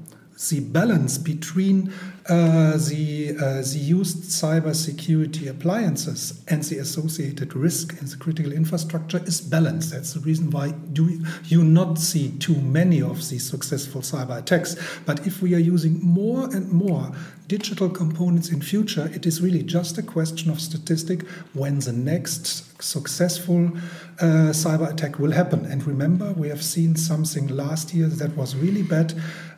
the 0.49 0.59
balance 0.59 1.17
between 1.17 1.93
uh, 2.27 2.71
the, 2.89 3.35
uh, 3.39 3.61
the 3.61 3.79
used 3.79 4.23
cybersecurity 4.23 5.49
appliances 5.49 6.41
and 6.47 6.63
the 6.63 6.77
associated 6.77 7.55
risk 7.55 7.93
in 8.01 8.07
the 8.07 8.17
critical 8.17 8.51
infrastructure 8.51 9.23
is 9.25 9.39
balanced. 9.39 9.91
That's 9.91 10.13
the 10.13 10.19
reason 10.19 10.49
why 10.49 10.71
do 10.71 11.23
you 11.45 11.63
not 11.63 11.99
see 11.99 12.31
too 12.37 12.55
many 12.55 13.01
of 13.01 13.29
these 13.29 13.49
successful 13.49 14.01
cyber 14.01 14.37
attacks. 14.37 14.75
But 15.05 15.25
if 15.25 15.41
we 15.41 15.55
are 15.55 15.59
using 15.59 16.03
more 16.03 16.45
and 16.53 16.69
more 16.71 17.11
digital 17.47 17.89
components 17.89 18.49
in 18.49 18.61
future, 18.61 19.09
it 19.13 19.25
is 19.25 19.41
really 19.41 19.63
just 19.63 19.97
a 19.97 20.03
question 20.03 20.51
of 20.51 20.59
statistic 20.59 21.25
when 21.53 21.79
the 21.79 21.93
next 21.93 22.74
successful 22.85 23.71
uh, 24.19 24.53
cyber 24.53 24.91
attack 24.91 25.19
will 25.19 25.31
happen. 25.31 25.65
And 25.65 25.85
remember, 25.85 26.31
we 26.33 26.49
have 26.49 26.63
seen 26.63 26.95
something 26.95 27.47
last 27.47 27.93
year 27.93 28.07
that 28.07 28.35
was 28.37 28.55
really 28.55 28.83
bad 28.83 29.13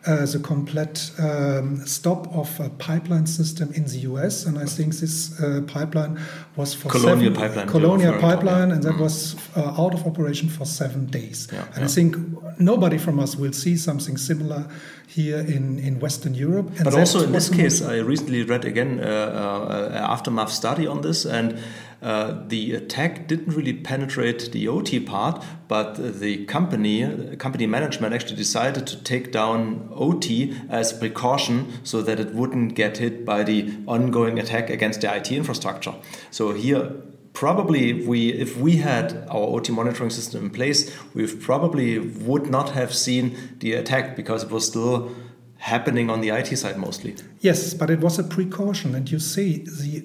uh, 0.08 0.26
the 0.26 0.40
complete 0.40 1.12
um, 1.20 1.86
stop 1.86 2.34
of 2.34 2.60
a 2.60 2.70
pipeline 2.70 3.28
system 3.28 3.72
in 3.74 3.84
the 3.86 4.00
US. 4.12 4.46
And 4.46 4.58
I 4.58 4.66
think 4.66 4.96
this 4.96 5.40
uh, 5.40 5.62
pipeline 5.68 6.20
was 6.56 6.74
for 6.74 6.90
Colonial 6.90 7.34
seven, 7.34 7.50
pipeline. 7.50 7.68
Colonial 7.68 8.20
pipeline, 8.20 8.72
and 8.72 8.84
that 8.84 8.96
mm. 8.96 9.02
was 9.02 9.36
uh, 9.56 9.82
out 9.82 9.94
of 9.94 10.06
operation 10.08 10.50
for 10.50 10.66
seven 10.66 11.08
days. 11.08 11.50
Yeah, 11.52 11.66
and 11.74 11.78
yeah. 11.78 11.84
I 11.84 11.88
think 11.88 12.16
nobody 12.58 12.98
from 12.98 13.20
us 13.20 13.36
will 13.36 13.54
see 13.54 13.76
something 13.76 14.18
similar 14.18 14.66
here 15.08 15.40
in, 15.40 15.80
in 15.80 16.00
Western 16.00 16.36
Europe. 16.36 16.68
And 16.76 16.86
but 16.86 16.94
also 16.94 17.24
in 17.24 17.32
this 17.32 17.50
case, 17.50 17.82
I 17.82 17.98
recently 17.98 18.44
read 18.44 18.66
again 18.66 19.00
uh, 19.00 19.04
uh, 19.04 19.90
an 19.92 20.04
aftermath 20.04 20.52
study 20.52 20.88
on 20.88 21.02
this, 21.02 21.26
and 21.26 21.60
uh, 22.02 22.44
the 22.48 22.74
attack 22.74 23.28
didn't 23.28 23.54
really 23.56 23.74
penetrate 23.74 24.52
the 24.52 24.68
OT 24.68 25.00
part, 25.00 25.44
but 25.68 26.20
the 26.20 26.46
company 26.46 27.36
company 27.38 27.66
management 27.66 28.14
actually 28.14 28.36
decided 28.36 28.86
to 28.88 29.04
take 29.04 29.32
down 29.32 29.90
OT 29.94 30.56
as 30.70 30.92
a 30.92 30.96
precaution 30.96 31.80
so 31.84 32.02
that 32.02 32.20
it 32.20 32.34
wouldn't 32.34 32.76
get 32.76 32.98
hit 32.98 33.26
by 33.26 33.44
the 33.44 33.74
ongoing 33.88 34.38
attack 34.38 34.70
against 34.70 35.02
the 35.02 35.16
IT 35.16 35.32
infrastructure. 35.32 35.96
So 36.30 36.54
here 36.54 36.92
probably 37.34 38.06
we 38.06 38.32
if 38.34 38.58
we 38.58 38.78
had 38.78 39.26
our 39.30 39.48
OT 39.56 39.72
monitoring 39.72 40.10
system 40.12 40.46
in 40.46 40.50
place, 40.52 40.96
we 41.14 41.26
probably 41.36 42.00
would 42.00 42.50
not 42.50 42.72
have 42.72 42.94
seen 42.94 43.36
the 43.60 43.74
attack 43.74 44.16
because 44.16 44.44
it 44.44 44.52
was 44.52 44.66
still 44.68 45.12
happening 45.58 46.10
on 46.10 46.22
the 46.22 46.30
IT 46.30 46.56
side 46.58 46.78
mostly. 46.78 47.16
Yes, 47.40 47.74
but 47.74 47.90
it 47.90 48.00
was 48.00 48.20
a 48.20 48.24
precaution, 48.24 48.96
and 48.96 49.10
you 49.10 49.20
see 49.20 49.64
the 49.66 50.04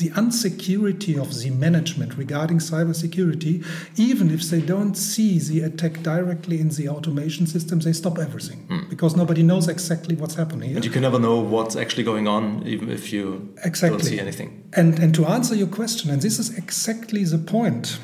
the 0.00 0.10
unsecurity 0.10 1.20
of 1.20 1.38
the 1.40 1.50
management 1.50 2.16
regarding 2.16 2.58
cybersecurity, 2.58 3.64
even 3.96 4.30
if 4.30 4.42
they 4.50 4.60
don't 4.60 4.94
see 4.94 5.38
the 5.38 5.60
attack 5.60 6.02
directly 6.02 6.58
in 6.60 6.70
the 6.70 6.88
automation 6.88 7.46
system, 7.46 7.80
they 7.80 7.92
stop 7.92 8.18
everything 8.18 8.66
mm. 8.68 8.88
because 8.88 9.14
nobody 9.14 9.42
knows 9.42 9.68
exactly 9.68 10.16
what's 10.16 10.34
happening. 10.34 10.74
And 10.74 10.84
you 10.84 10.90
can 10.90 11.02
never 11.02 11.18
know 11.18 11.38
what's 11.38 11.76
actually 11.76 12.04
going 12.04 12.26
on, 12.26 12.66
even 12.66 12.90
if 12.90 13.12
you 13.12 13.54
exactly. 13.62 13.98
don't 13.98 14.06
see 14.06 14.18
anything. 14.18 14.68
And 14.72 14.98
and 14.98 15.14
to 15.14 15.26
answer 15.26 15.54
your 15.54 15.68
question, 15.68 16.10
and 16.10 16.22
this 16.22 16.38
is 16.38 16.56
exactly 16.56 17.24
the 17.24 17.38
point 17.38 17.98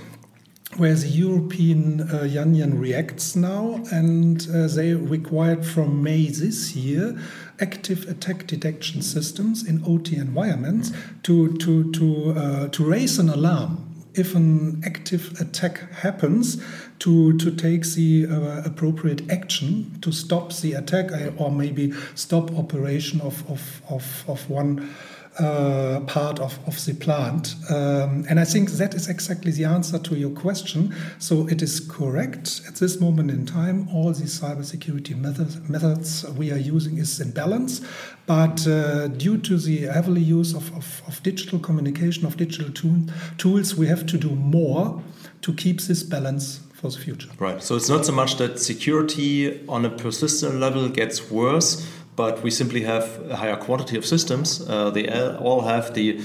where 0.78 0.94
the 0.94 1.08
European 1.08 2.10
uh, 2.12 2.22
Union 2.24 2.78
reacts 2.78 3.34
now, 3.34 3.82
and 3.90 4.46
uh, 4.52 4.66
they 4.66 4.94
required 4.94 5.64
from 5.64 6.02
May 6.02 6.28
this 6.28 6.76
year 6.76 7.18
active 7.60 8.06
attack 8.08 8.46
detection 8.46 9.02
systems 9.02 9.66
in 9.66 9.82
OT 9.86 10.16
environments 10.16 10.92
to 11.22 11.56
to 11.58 11.90
to 11.92 12.30
uh, 12.32 12.68
to 12.68 12.84
raise 12.84 13.18
an 13.18 13.28
alarm 13.28 13.82
if 14.14 14.34
an 14.34 14.82
active 14.84 15.38
attack 15.40 15.90
happens 15.92 16.62
to 16.98 17.36
to 17.38 17.50
take 17.50 17.84
the 17.94 18.26
uh, 18.26 18.62
appropriate 18.64 19.30
action 19.30 19.98
to 20.00 20.12
stop 20.12 20.52
the 20.54 20.72
attack 20.72 21.10
or 21.38 21.50
maybe 21.50 21.92
stop 22.14 22.50
operation 22.58 23.20
of 23.20 23.48
of 23.50 23.82
of, 23.88 24.24
of 24.28 24.50
one 24.50 24.94
uh, 25.38 26.00
part 26.06 26.38
of, 26.40 26.58
of 26.66 26.82
the 26.84 26.94
plant. 26.94 27.54
Um, 27.68 28.24
and 28.28 28.40
I 28.40 28.44
think 28.44 28.70
that 28.72 28.94
is 28.94 29.08
exactly 29.08 29.52
the 29.52 29.64
answer 29.64 29.98
to 29.98 30.14
your 30.16 30.30
question. 30.30 30.94
So 31.18 31.46
it 31.48 31.62
is 31.62 31.80
correct 31.80 32.62
at 32.68 32.76
this 32.76 33.00
moment 33.00 33.30
in 33.30 33.46
time, 33.46 33.88
all 33.92 34.12
these 34.12 34.40
cybersecurity 34.40 35.16
methods, 35.16 35.68
methods 35.68 36.24
we 36.30 36.52
are 36.52 36.58
using 36.58 36.98
is 36.98 37.20
in 37.20 37.32
balance. 37.32 37.80
But 38.26 38.66
uh, 38.66 39.08
due 39.08 39.38
to 39.38 39.58
the 39.58 39.82
heavily 39.82 40.22
use 40.22 40.54
of, 40.54 40.74
of, 40.74 41.02
of 41.06 41.22
digital 41.22 41.58
communication, 41.58 42.26
of 42.26 42.36
digital 42.36 42.72
tool, 42.72 42.96
tools, 43.38 43.76
we 43.76 43.86
have 43.86 44.06
to 44.06 44.18
do 44.18 44.30
more 44.30 45.02
to 45.42 45.52
keep 45.52 45.80
this 45.82 46.02
balance 46.02 46.60
for 46.74 46.90
the 46.90 46.98
future. 46.98 47.30
Right. 47.38 47.62
So 47.62 47.76
it's 47.76 47.88
not 47.88 48.04
so 48.04 48.12
much 48.12 48.36
that 48.36 48.58
security 48.58 49.66
on 49.68 49.84
a 49.84 49.90
persistent 49.90 50.56
level 50.56 50.88
gets 50.88 51.30
worse, 51.30 51.86
but 52.16 52.42
we 52.42 52.50
simply 52.50 52.82
have 52.82 53.20
a 53.30 53.36
higher 53.36 53.56
quantity 53.56 53.96
of 53.96 54.04
systems. 54.04 54.66
Uh, 54.68 54.90
they 54.90 55.08
all 55.08 55.60
have 55.60 55.94
the, 55.94 56.20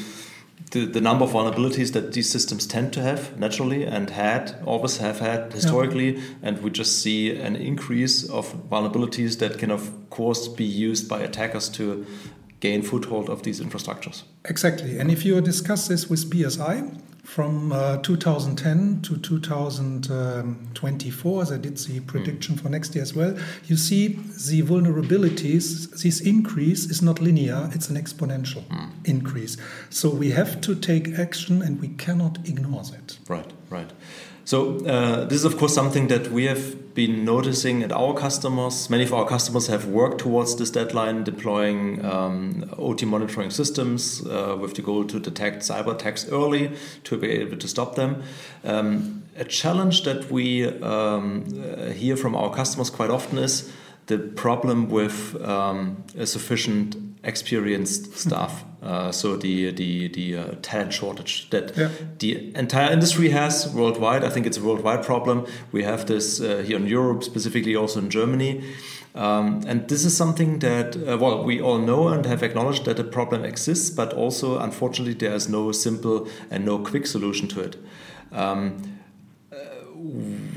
the, 0.72 0.86
the 0.86 1.02
number 1.02 1.26
of 1.26 1.32
vulnerabilities 1.32 1.92
that 1.92 2.14
these 2.14 2.30
systems 2.30 2.66
tend 2.66 2.94
to 2.94 3.02
have 3.02 3.38
naturally 3.38 3.84
and 3.86 4.10
had 4.10 4.56
always 4.66 4.98
have 4.98 5.20
had 5.20 5.52
historically, 5.52 6.16
yeah. 6.16 6.24
and 6.44 6.64
we 6.64 6.70
just 6.70 7.02
see 7.02 7.36
an 7.38 7.56
increase 7.58 8.28
of 8.30 8.54
vulnerabilities 8.70 9.40
that 9.40 9.60
can 9.60 9.70
of 9.70 9.92
course 10.10 10.48
be 10.48 10.64
used 10.64 11.10
by 11.10 11.20
attackers 11.20 11.68
to 11.70 12.06
gain 12.62 12.82
foothold 12.82 13.30
of 13.30 13.44
these 13.44 13.60
infrastructures. 13.60 14.24
Exactly, 14.46 14.98
and 14.98 15.12
if 15.12 15.26
you 15.26 15.40
discuss 15.42 15.90
this 15.90 16.10
with 16.10 16.30
BSI, 16.30 17.00
from 17.24 17.72
uh, 17.72 17.98
2010 17.98 19.02
to 19.04 19.16
2024, 19.18 21.42
as 21.42 21.52
I 21.52 21.58
did 21.58 21.78
the 21.78 22.00
prediction 22.02 22.58
for 22.58 22.70
next 22.70 22.94
year 22.96 23.04
as 23.04 23.14
well, 23.14 23.38
you 23.66 23.78
see 23.78 24.08
the 24.08 24.64
vulnerabilities, 24.64 26.02
this 26.02 26.20
increase 26.20 26.90
is 26.90 27.02
not 27.02 27.22
linear, 27.22 27.70
it's 27.74 27.90
an 27.90 27.96
exponential 27.96 28.64
mm. 28.68 28.90
increase. 29.06 29.56
So 29.90 30.10
we 30.10 30.32
have 30.32 30.60
to 30.62 30.76
take 30.76 31.20
action 31.20 31.62
and 31.62 31.80
we 31.80 31.90
cannot 31.90 32.40
ignore 32.46 32.84
that. 32.84 33.20
Right, 33.30 33.52
right. 33.70 33.92
So 34.52 34.86
uh, 34.86 35.24
this 35.24 35.40
is 35.40 35.46
of 35.46 35.58
course 35.58 35.74
something 35.74 36.08
that 36.10 36.30
we 36.30 36.44
have 36.44 36.94
been 36.94 37.24
noticing 37.24 37.84
at 37.84 37.94
our 37.94 38.14
customers. 38.14 38.90
Many 38.90 39.06
of 39.06 39.14
our 39.14 39.26
customers 39.26 39.68
have 39.68 39.86
worked 39.86 40.20
towards 40.20 40.58
this 40.58 40.70
deadline, 40.70 41.24
deploying 41.24 42.04
um, 42.04 42.70
OT 42.78 43.06
monitoring 43.06 43.50
systems 43.50 44.28
uh, 44.28 44.58
with 44.60 44.74
the 44.74 44.82
goal 44.82 45.06
to 45.06 45.22
detect 45.22 45.60
cyber 45.62 45.94
attacks 45.96 46.28
early 46.28 46.74
to 47.06 47.18
be 47.18 47.30
able 47.30 47.56
to 47.60 47.68
stop 47.70 47.96
them. 47.96 48.24
Um, 48.66 49.24
a 49.38 49.46
challenge 49.46 50.04
that 50.04 50.30
we 50.30 50.68
um, 50.82 51.46
uh, 51.56 51.92
hear 51.92 52.18
from 52.18 52.36
our 52.36 52.54
customers 52.54 52.90
quite 52.90 53.10
often 53.10 53.38
is 53.38 53.72
the 54.08 54.18
problem 54.18 54.90
with 54.90 55.42
um, 55.46 56.04
a 56.18 56.26
sufficient 56.26 56.98
experienced 57.24 58.18
staff. 58.18 58.66
Uh, 58.82 59.12
so 59.12 59.36
the 59.36 59.72
the 59.72 60.08
the 60.08 60.36
uh, 60.36 60.56
talent 60.64 60.92
shortage 60.92 61.48
that 61.52 61.78
yeah. 61.78 61.90
the 62.18 62.52
entire 62.56 62.92
industry 62.92 63.30
has 63.30 63.72
worldwide. 63.76 64.24
I 64.24 64.30
think 64.30 64.48
it's 64.48 64.58
a 64.58 64.64
worldwide 64.64 65.04
problem. 65.04 65.46
We 65.72 65.84
have 65.84 66.08
this 66.08 66.42
uh, 66.42 66.64
here 66.66 66.78
in 66.78 66.88
Europe, 66.88 67.24
specifically 67.24 67.76
also 67.76 68.00
in 68.00 68.10
Germany. 68.10 68.64
Um, 69.14 69.64
and 69.68 69.88
this 69.90 70.06
is 70.06 70.16
something 70.16 70.60
that, 70.60 70.96
uh, 70.96 71.18
well, 71.18 71.44
we 71.44 71.62
all 71.62 71.80
know 71.80 72.08
and 72.08 72.26
have 72.26 72.44
acknowledged 72.44 72.86
that 72.86 72.96
the 72.96 73.04
problem 73.04 73.44
exists, 73.44 73.90
but 73.90 74.14
also, 74.14 74.58
unfortunately, 74.58 75.14
there 75.14 75.34
is 75.36 75.50
no 75.50 75.74
simple 75.74 76.30
and 76.50 76.66
no 76.66 76.80
quick 76.80 77.06
solution 77.06 77.50
to 77.50 77.60
it. 77.60 77.76
Um, 78.32 79.00
uh, 79.52 79.56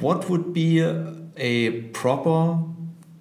what 0.00 0.31
would 0.31 0.52
be 0.52 0.78
a 1.37 1.81
proper 1.93 2.59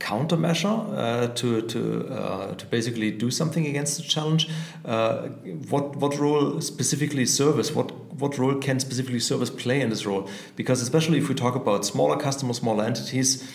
countermeasure 0.03 0.75
uh, 0.97 1.27
to 1.39 1.61
to 1.61 2.07
uh, 2.09 2.53
to 2.55 2.65
basically 2.65 3.09
do 3.11 3.31
something 3.31 3.65
against 3.65 3.97
the 3.97 4.03
challenge. 4.03 4.49
Uh, 4.83 5.29
what 5.69 5.95
what 5.95 6.19
role 6.19 6.59
specifically 6.61 7.25
service? 7.25 7.71
What 7.71 7.91
what 8.19 8.37
role 8.37 8.55
can 8.55 8.79
specifically 8.79 9.19
service 9.19 9.49
play 9.49 9.79
in 9.81 9.89
this 9.89 10.05
role? 10.05 10.27
Because 10.55 10.81
especially 10.81 11.17
if 11.19 11.29
we 11.29 11.35
talk 11.35 11.55
about 11.55 11.85
smaller 11.85 12.17
customers, 12.17 12.57
smaller 12.57 12.83
entities, 12.83 13.49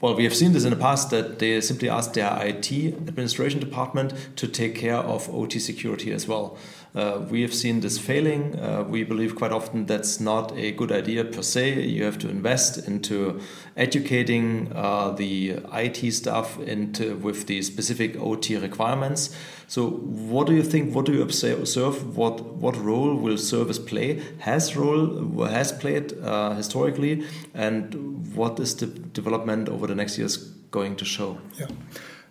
well, 0.00 0.14
we 0.14 0.24
have 0.24 0.34
seen 0.34 0.52
this 0.52 0.64
in 0.64 0.70
the 0.70 0.76
past 0.76 1.10
that 1.10 1.40
they 1.40 1.60
simply 1.60 1.90
ask 1.90 2.14
their 2.14 2.30
IT 2.46 2.72
administration 2.72 3.60
department 3.60 4.14
to 4.36 4.48
take 4.48 4.74
care 4.74 4.96
of 4.96 5.28
OT 5.28 5.58
security 5.58 6.10
as 6.10 6.26
well. 6.26 6.56
Uh, 6.94 7.20
we 7.30 7.42
have 7.42 7.54
seen 7.54 7.80
this 7.80 7.98
failing. 7.98 8.58
Uh, 8.58 8.82
we 8.82 9.04
believe 9.04 9.36
quite 9.36 9.52
often 9.52 9.86
that's 9.86 10.18
not 10.18 10.52
a 10.56 10.72
good 10.72 10.90
idea 10.90 11.24
per 11.24 11.42
se. 11.42 11.82
You 11.82 12.04
have 12.04 12.18
to 12.18 12.28
invest 12.28 12.88
into 12.88 13.40
educating 13.76 14.72
uh, 14.74 15.10
the 15.10 15.60
IT 15.72 16.12
staff 16.12 16.58
into 16.58 17.16
with 17.16 17.46
the 17.46 17.62
specific 17.62 18.16
OT 18.18 18.56
requirements. 18.56 19.36
So, 19.68 19.88
what 19.88 20.48
do 20.48 20.54
you 20.54 20.64
think? 20.64 20.92
What 20.92 21.06
do 21.06 21.12
you 21.12 21.22
observe? 21.22 22.16
What 22.16 22.40
what 22.56 22.76
role 22.76 23.14
will 23.14 23.38
service 23.38 23.78
play? 23.78 24.20
Has 24.40 24.76
role 24.76 25.44
has 25.44 25.70
played 25.70 26.12
uh, 26.24 26.54
historically, 26.54 27.24
and 27.54 28.34
what 28.34 28.58
is 28.58 28.74
the 28.74 28.86
development 28.86 29.68
over 29.68 29.86
the 29.86 29.94
next 29.94 30.18
years 30.18 30.36
going 30.72 30.96
to 30.96 31.04
show? 31.04 31.38
Yeah. 31.56 31.68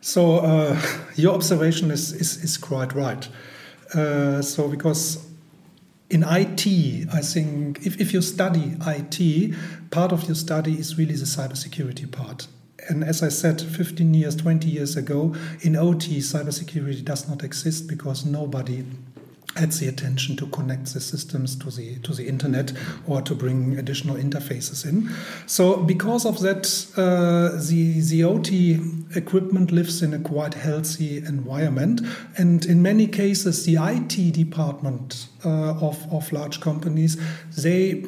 So 0.02 0.40
uh, 0.40 0.82
your 1.16 1.34
observation 1.34 1.92
is, 1.92 2.12
is, 2.14 2.44
is 2.44 2.58
quite 2.58 2.94
right. 2.94 3.28
Uh, 3.94 4.42
so 4.42 4.68
because 4.68 5.26
in 6.10 6.24
IT, 6.24 7.08
I 7.14 7.22
think 7.22 7.86
if, 7.86 8.00
if 8.00 8.14
you 8.14 8.22
study 8.22 8.76
IT, 8.86 9.56
part 9.92 10.12
of 10.12 10.24
your 10.24 10.36
study 10.36 10.74
is 10.74 10.98
really 10.98 11.16
the 11.16 11.26
cybersecurity 11.26 12.12
part. 12.12 12.48
And 12.88 13.04
as 13.04 13.22
I 13.22 13.30
said, 13.30 13.62
15 13.62 14.14
years, 14.14 14.36
20 14.36 14.68
years 14.68 14.96
ago, 14.96 15.36
in 15.62 15.76
OT, 15.76 16.18
cybersecurity 16.18 17.04
does 17.04 17.30
not 17.30 17.44
exist 17.44 17.88
because 17.88 18.26
nobody 18.26 18.86
had 19.56 19.72
the 19.74 19.88
attention 19.88 20.36
to 20.38 20.46
connect 20.48 20.94
the 20.94 21.00
systems 21.00 21.56
to 21.56 21.72
the 21.72 22.00
to 22.00 22.14
the 22.14 22.28
internet 22.28 22.72
or 23.08 23.22
to 23.22 23.36
bring 23.36 23.78
additional 23.78 24.16
interfaces 24.16 24.86
in. 24.86 25.10
So 25.48 25.78
because 25.78 26.26
of 26.26 26.40
that, 26.42 26.66
uh, 26.96 27.58
the 27.68 28.00
the 28.02 28.24
OT 28.24 28.80
equipment 29.16 29.72
lives 29.72 30.02
in 30.02 30.14
a 30.14 30.20
quite 30.20 30.54
healthy 30.54 31.18
environment, 31.18 32.02
and 32.38 32.66
in 32.66 32.82
many 32.82 33.08
cases, 33.08 33.66
the 33.66 33.78
IT 33.78 34.34
department 34.34 35.28
uh, 35.46 35.74
of 35.82 35.98
of 36.12 36.32
large 36.32 36.60
companies 36.62 37.18
they 37.58 38.06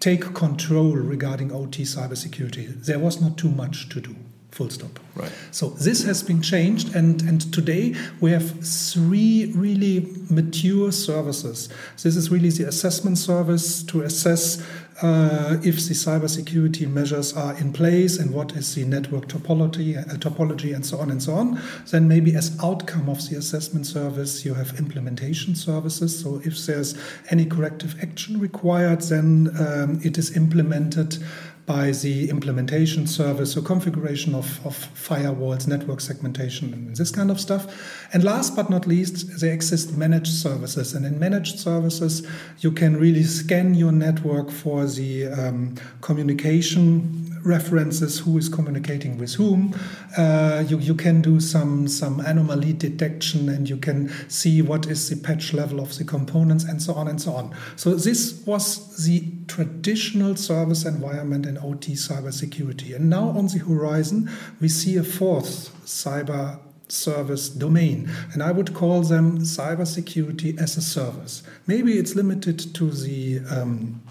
take 0.00 0.34
control 0.34 0.92
regarding 0.92 1.50
OT 1.50 1.82
cybersecurity. 1.82 2.84
There 2.84 2.98
was 2.98 3.20
not 3.20 3.38
too 3.38 3.48
much 3.48 3.88
to 3.88 4.00
do 4.00 4.14
full 4.54 4.70
stop. 4.70 5.00
Right. 5.16 5.32
So 5.50 5.70
this 5.70 6.04
has 6.04 6.22
been 6.22 6.40
changed, 6.40 6.94
and, 6.94 7.20
and 7.22 7.52
today 7.52 7.94
we 8.20 8.30
have 8.30 8.64
three 8.64 9.52
really 9.54 10.06
mature 10.30 10.92
services. 10.92 11.68
This 12.02 12.14
is 12.14 12.30
really 12.30 12.50
the 12.50 12.68
assessment 12.68 13.18
service 13.18 13.82
to 13.84 14.02
assess 14.02 14.64
uh, 15.02 15.56
if 15.64 15.76
the 15.88 15.94
cybersecurity 15.94 16.88
measures 16.88 17.36
are 17.36 17.56
in 17.58 17.72
place 17.72 18.16
and 18.16 18.30
what 18.32 18.52
is 18.52 18.76
the 18.76 18.84
network 18.84 19.26
topology, 19.26 19.98
uh, 19.98 20.14
topology, 20.18 20.72
and 20.72 20.86
so 20.86 20.98
on 20.98 21.10
and 21.10 21.20
so 21.20 21.34
on. 21.34 21.60
Then 21.90 22.06
maybe 22.06 22.36
as 22.36 22.56
outcome 22.62 23.08
of 23.08 23.28
the 23.28 23.36
assessment 23.36 23.86
service, 23.86 24.44
you 24.44 24.54
have 24.54 24.78
implementation 24.78 25.56
services. 25.56 26.22
So 26.22 26.40
if 26.44 26.64
there's 26.66 26.96
any 27.30 27.44
corrective 27.44 27.96
action 28.00 28.38
required, 28.38 29.00
then 29.00 29.50
um, 29.58 30.00
it 30.04 30.16
is 30.16 30.36
implemented 30.36 31.18
by 31.66 31.90
the 31.92 32.28
implementation 32.28 33.06
service, 33.06 33.52
so 33.52 33.62
configuration 33.62 34.34
of, 34.34 34.64
of 34.66 34.76
firewalls, 34.94 35.66
network 35.66 36.00
segmentation, 36.00 36.74
and 36.74 36.94
this 36.96 37.10
kind 37.10 37.30
of 37.30 37.40
stuff. 37.40 38.06
And 38.12 38.22
last 38.22 38.54
but 38.54 38.68
not 38.68 38.86
least, 38.86 39.40
there 39.40 39.52
exist 39.52 39.96
managed 39.96 40.32
services. 40.32 40.92
And 40.92 41.06
in 41.06 41.18
managed 41.18 41.58
services, 41.58 42.26
you 42.60 42.70
can 42.70 42.96
really 42.96 43.22
scan 43.22 43.74
your 43.74 43.92
network 43.92 44.50
for 44.50 44.86
the 44.86 45.28
um, 45.28 45.76
communication 46.02 47.23
references 47.44 48.18
who 48.20 48.38
is 48.38 48.48
communicating 48.48 49.18
with 49.18 49.34
whom. 49.34 49.74
Uh, 50.16 50.64
you, 50.66 50.78
you 50.78 50.94
can 50.94 51.20
do 51.20 51.38
some, 51.40 51.86
some 51.86 52.20
anomaly 52.20 52.72
detection 52.72 53.48
and 53.48 53.68
you 53.68 53.76
can 53.76 54.08
see 54.28 54.62
what 54.62 54.86
is 54.86 55.08
the 55.10 55.16
patch 55.16 55.52
level 55.52 55.80
of 55.80 55.96
the 55.98 56.04
components 56.04 56.64
and 56.64 56.82
so 56.82 56.94
on 56.94 57.06
and 57.06 57.20
so 57.20 57.34
on. 57.34 57.54
So, 57.76 57.94
this 57.94 58.42
was 58.46 59.04
the 59.04 59.24
traditional 59.46 60.36
service 60.36 60.84
environment 60.84 61.46
in 61.46 61.58
OT 61.58 61.92
cybersecurity. 61.92 62.96
And 62.96 63.10
now 63.10 63.28
on 63.28 63.46
the 63.48 63.58
horizon, 63.58 64.30
we 64.60 64.68
see 64.68 64.96
a 64.96 65.04
fourth 65.04 65.70
cyber 65.84 66.58
service 66.88 67.48
domain. 67.48 68.10
And 68.32 68.42
I 68.42 68.52
would 68.52 68.74
call 68.74 69.02
them 69.02 69.38
cybersecurity 69.40 70.58
as 70.60 70.76
a 70.76 70.82
service. 70.82 71.42
Maybe 71.66 71.98
it's 71.98 72.14
limited 72.14 72.74
to 72.74 72.90
the 72.90 73.40
um, 73.50 74.02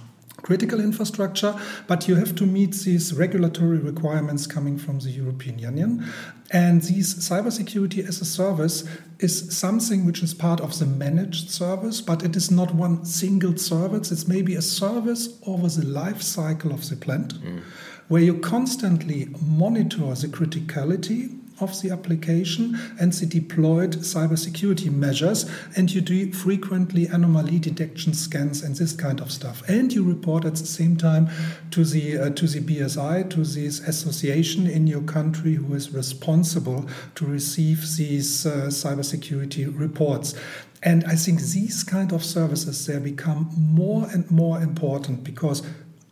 critical 0.44 0.80
infrastructure, 0.80 1.56
but 1.88 2.08
you 2.08 2.16
have 2.16 2.36
to 2.36 2.46
meet 2.46 2.74
these 2.74 3.14
regulatory 3.14 3.80
requirements 3.80 4.46
coming 4.46 4.78
from 4.78 5.00
the 5.00 5.10
European 5.10 5.58
Union. 5.58 6.06
And 6.52 6.84
these 6.84 7.16
cybersecurity 7.16 8.08
as 8.08 8.22
a 8.22 8.26
service 8.26 8.88
is 9.20 9.58
something 9.58 10.06
which 10.06 10.22
is 10.22 10.34
part 10.34 10.60
of 10.60 10.78
the 10.78 10.86
managed 10.86 11.50
service, 11.50 12.02
but 12.02 12.24
it 12.24 12.36
is 12.36 12.52
not 12.52 12.76
one 12.76 13.06
single 13.06 13.58
service. 13.58 14.12
It's 14.12 14.28
maybe 14.28 14.56
a 14.56 14.62
service 14.62 15.40
over 15.48 15.68
the 15.68 15.86
life 15.86 16.22
cycle 16.22 16.72
of 16.72 16.88
the 16.90 16.98
plant, 16.98 17.42
mm. 17.42 17.62
where 18.10 18.22
you 18.22 18.38
constantly 18.40 19.30
monitor 19.42 20.14
the 20.14 20.28
criticality 20.28 21.40
of 21.64 21.82
the 21.82 21.90
application 21.90 22.78
and 23.00 23.14
the 23.14 23.26
deployed 23.26 23.96
cybersecurity 23.96 24.92
measures, 24.92 25.50
and 25.76 25.92
you 25.92 26.02
do 26.02 26.32
frequently 26.32 27.08
anomaly 27.08 27.60
detection 27.60 28.14
scans 28.14 28.62
and 28.62 28.76
this 28.76 28.94
kind 28.94 29.20
of 29.20 29.32
stuff. 29.32 29.68
And 29.68 29.92
you 29.92 30.04
report 30.04 30.46
at 30.46 30.56
the 30.56 30.66
same 30.66 30.98
time 30.98 31.30
to 31.72 31.84
the 31.84 32.18
uh, 32.18 32.30
to 32.32 32.48
the 32.48 32.62
BSI, 32.62 33.30
to 33.32 33.44
this 33.44 33.80
association 33.80 34.68
in 34.68 34.88
your 34.88 35.02
country 35.02 35.56
who 35.56 35.74
is 35.74 35.94
responsible 35.94 36.88
to 37.16 37.26
receive 37.26 37.96
these 37.98 38.46
uh, 38.46 38.68
cybersecurity 38.68 39.68
reports. 39.78 40.36
And 40.84 41.06
I 41.06 41.16
think 41.16 41.40
these 41.40 41.84
kind 41.84 42.12
of 42.12 42.24
services 42.24 42.86
they 42.86 43.00
become 43.00 43.50
more 43.56 44.08
and 44.12 44.30
more 44.30 44.62
important 44.62 45.24
because 45.24 45.64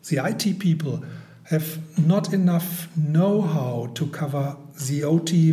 the 0.07 0.17
IT 0.25 0.59
people 0.59 1.03
have 1.51 1.77
not 2.07 2.33
enough 2.33 2.87
know-how 2.97 3.91
to 3.93 4.07
cover 4.07 4.55
the 4.87 5.03
OT 5.03 5.51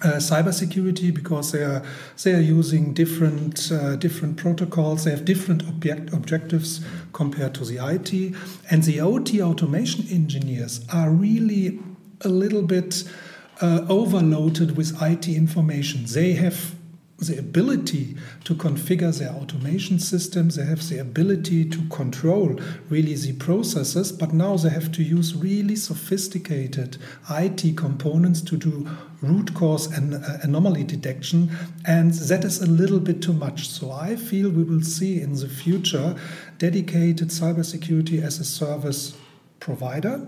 uh, 0.00 0.12
cybersecurity 0.18 1.12
because 1.12 1.50
they 1.50 1.64
are 1.64 1.82
they 2.22 2.32
are 2.32 2.40
using 2.40 2.94
different 2.94 3.70
uh, 3.72 3.96
different 3.96 4.36
protocols. 4.36 5.04
They 5.04 5.10
have 5.10 5.24
different 5.24 5.66
object 5.66 6.12
objectives 6.12 6.80
compared 7.12 7.54
to 7.54 7.64
the 7.64 7.84
IT, 7.84 8.36
and 8.70 8.84
the 8.84 9.00
OT 9.00 9.42
automation 9.42 10.06
engineers 10.08 10.86
are 10.92 11.10
really 11.10 11.80
a 12.20 12.28
little 12.28 12.62
bit 12.62 13.02
uh, 13.60 13.84
overloaded 13.88 14.76
with 14.76 15.02
IT 15.02 15.26
information. 15.26 16.04
They 16.06 16.34
have 16.34 16.77
the 17.18 17.36
ability 17.36 18.16
to 18.44 18.54
configure 18.54 19.16
their 19.18 19.30
automation 19.30 19.98
systems, 19.98 20.54
they 20.54 20.64
have 20.64 20.88
the 20.88 20.98
ability 20.98 21.68
to 21.68 21.82
control 21.88 22.58
really 22.88 23.14
the 23.14 23.32
processes, 23.32 24.12
but 24.12 24.32
now 24.32 24.56
they 24.56 24.68
have 24.68 24.92
to 24.92 25.02
use 25.02 25.34
really 25.34 25.74
sophisticated 25.74 26.96
IT 27.28 27.76
components 27.76 28.40
to 28.42 28.56
do 28.56 28.88
root 29.20 29.52
cause 29.54 29.86
and 29.90 30.14
uh, 30.14 30.38
anomaly 30.42 30.84
detection, 30.84 31.50
and 31.84 32.12
that 32.12 32.44
is 32.44 32.62
a 32.62 32.66
little 32.66 33.00
bit 33.00 33.20
too 33.20 33.32
much. 33.32 33.68
So 33.68 33.90
I 33.90 34.14
feel 34.14 34.48
we 34.48 34.62
will 34.62 34.82
see 34.82 35.20
in 35.20 35.34
the 35.34 35.48
future 35.48 36.14
dedicated 36.58 37.28
cybersecurity 37.28 38.22
as 38.22 38.38
a 38.38 38.44
service 38.44 39.16
provider 39.58 40.24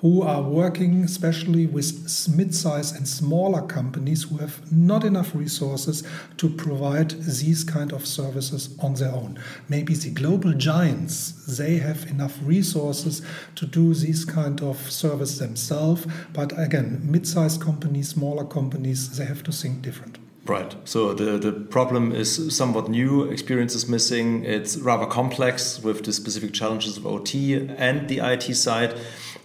who 0.00 0.22
are 0.22 0.42
working 0.42 1.02
especially 1.04 1.66
with 1.66 2.28
mid-sized 2.28 2.94
and 2.96 3.08
smaller 3.08 3.62
companies 3.62 4.24
who 4.24 4.36
have 4.36 4.70
not 4.70 5.04
enough 5.04 5.34
resources 5.34 6.06
to 6.36 6.48
provide 6.50 7.10
these 7.10 7.64
kind 7.64 7.92
of 7.92 8.06
services 8.06 8.76
on 8.80 8.94
their 8.94 9.12
own. 9.12 9.38
Maybe 9.68 9.94
the 9.94 10.10
global 10.10 10.52
giants, 10.52 11.56
they 11.56 11.76
have 11.76 12.04
enough 12.10 12.38
resources 12.42 13.22
to 13.54 13.66
do 13.66 13.94
these 13.94 14.24
kind 14.24 14.60
of 14.60 14.90
service 14.90 15.38
themselves, 15.38 16.06
but 16.32 16.52
again, 16.58 17.00
mid-sized 17.02 17.60
companies, 17.62 18.10
smaller 18.10 18.44
companies, 18.44 19.16
they 19.16 19.24
have 19.24 19.42
to 19.44 19.52
think 19.52 19.80
different. 19.80 20.18
Right. 20.46 20.76
So 20.84 21.12
the, 21.12 21.38
the 21.38 21.52
problem 21.52 22.12
is 22.12 22.56
somewhat 22.56 22.88
new, 22.88 23.24
experience 23.24 23.74
is 23.74 23.88
missing, 23.88 24.44
it's 24.44 24.76
rather 24.76 25.06
complex 25.06 25.82
with 25.82 26.04
the 26.04 26.12
specific 26.12 26.52
challenges 26.52 26.96
of 26.96 27.06
OT 27.06 27.54
and 27.54 28.08
the 28.08 28.20
IT 28.20 28.54
side 28.54 28.94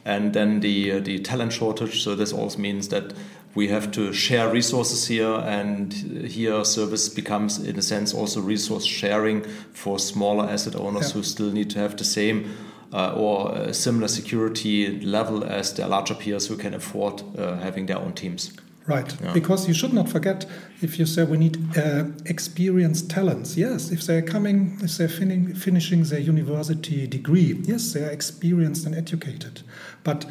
and 0.05 0.33
then 0.33 0.59
the 0.61 0.93
uh, 0.93 0.99
the 0.99 1.19
talent 1.19 1.53
shortage. 1.53 2.03
So 2.03 2.15
this 2.15 2.33
also 2.33 2.57
means 2.59 2.89
that 2.89 3.13
we 3.53 3.67
have 3.67 3.91
to 3.91 4.13
share 4.13 4.49
resources 4.49 5.07
here, 5.07 5.33
and 5.45 5.93
here 5.93 6.63
service 6.63 7.09
becomes, 7.09 7.59
in 7.59 7.77
a 7.77 7.81
sense, 7.81 8.13
also 8.13 8.41
resource 8.41 8.85
sharing 8.85 9.43
for 9.73 9.99
smaller 9.99 10.49
asset 10.49 10.75
owners 10.75 11.09
yeah. 11.09 11.13
who 11.13 11.23
still 11.23 11.51
need 11.51 11.69
to 11.71 11.79
have 11.79 11.97
the 11.97 12.05
same. 12.05 12.53
Uh, 12.93 13.13
or 13.15 13.53
a 13.53 13.73
similar 13.73 14.09
security 14.09 14.99
level 14.99 15.45
as 15.45 15.73
their 15.75 15.87
larger 15.87 16.13
peers 16.13 16.47
who 16.47 16.57
can 16.57 16.73
afford 16.73 17.23
uh, 17.39 17.55
having 17.55 17.85
their 17.85 17.97
own 17.97 18.11
teams. 18.11 18.51
Right, 18.87 19.15
yeah. 19.21 19.31
because 19.33 19.67
you 19.67 19.75
should 19.75 19.93
not 19.93 20.09
forget 20.09 20.45
if 20.81 20.97
you 20.97 21.05
say 21.05 21.23
we 21.23 21.37
need 21.37 21.77
uh, 21.77 22.05
experienced 22.25 23.11
talents. 23.11 23.55
Yes, 23.55 23.91
if 23.91 24.01
they're 24.07 24.23
coming, 24.23 24.79
if 24.81 24.97
they're 24.97 25.07
fin 25.07 25.53
finishing 25.53 26.03
their 26.03 26.19
university 26.19 27.05
degree, 27.05 27.59
yes, 27.63 27.93
they 27.93 28.03
are 28.03 28.09
experienced 28.09 28.87
and 28.87 28.95
educated. 28.95 29.61
But 30.03 30.25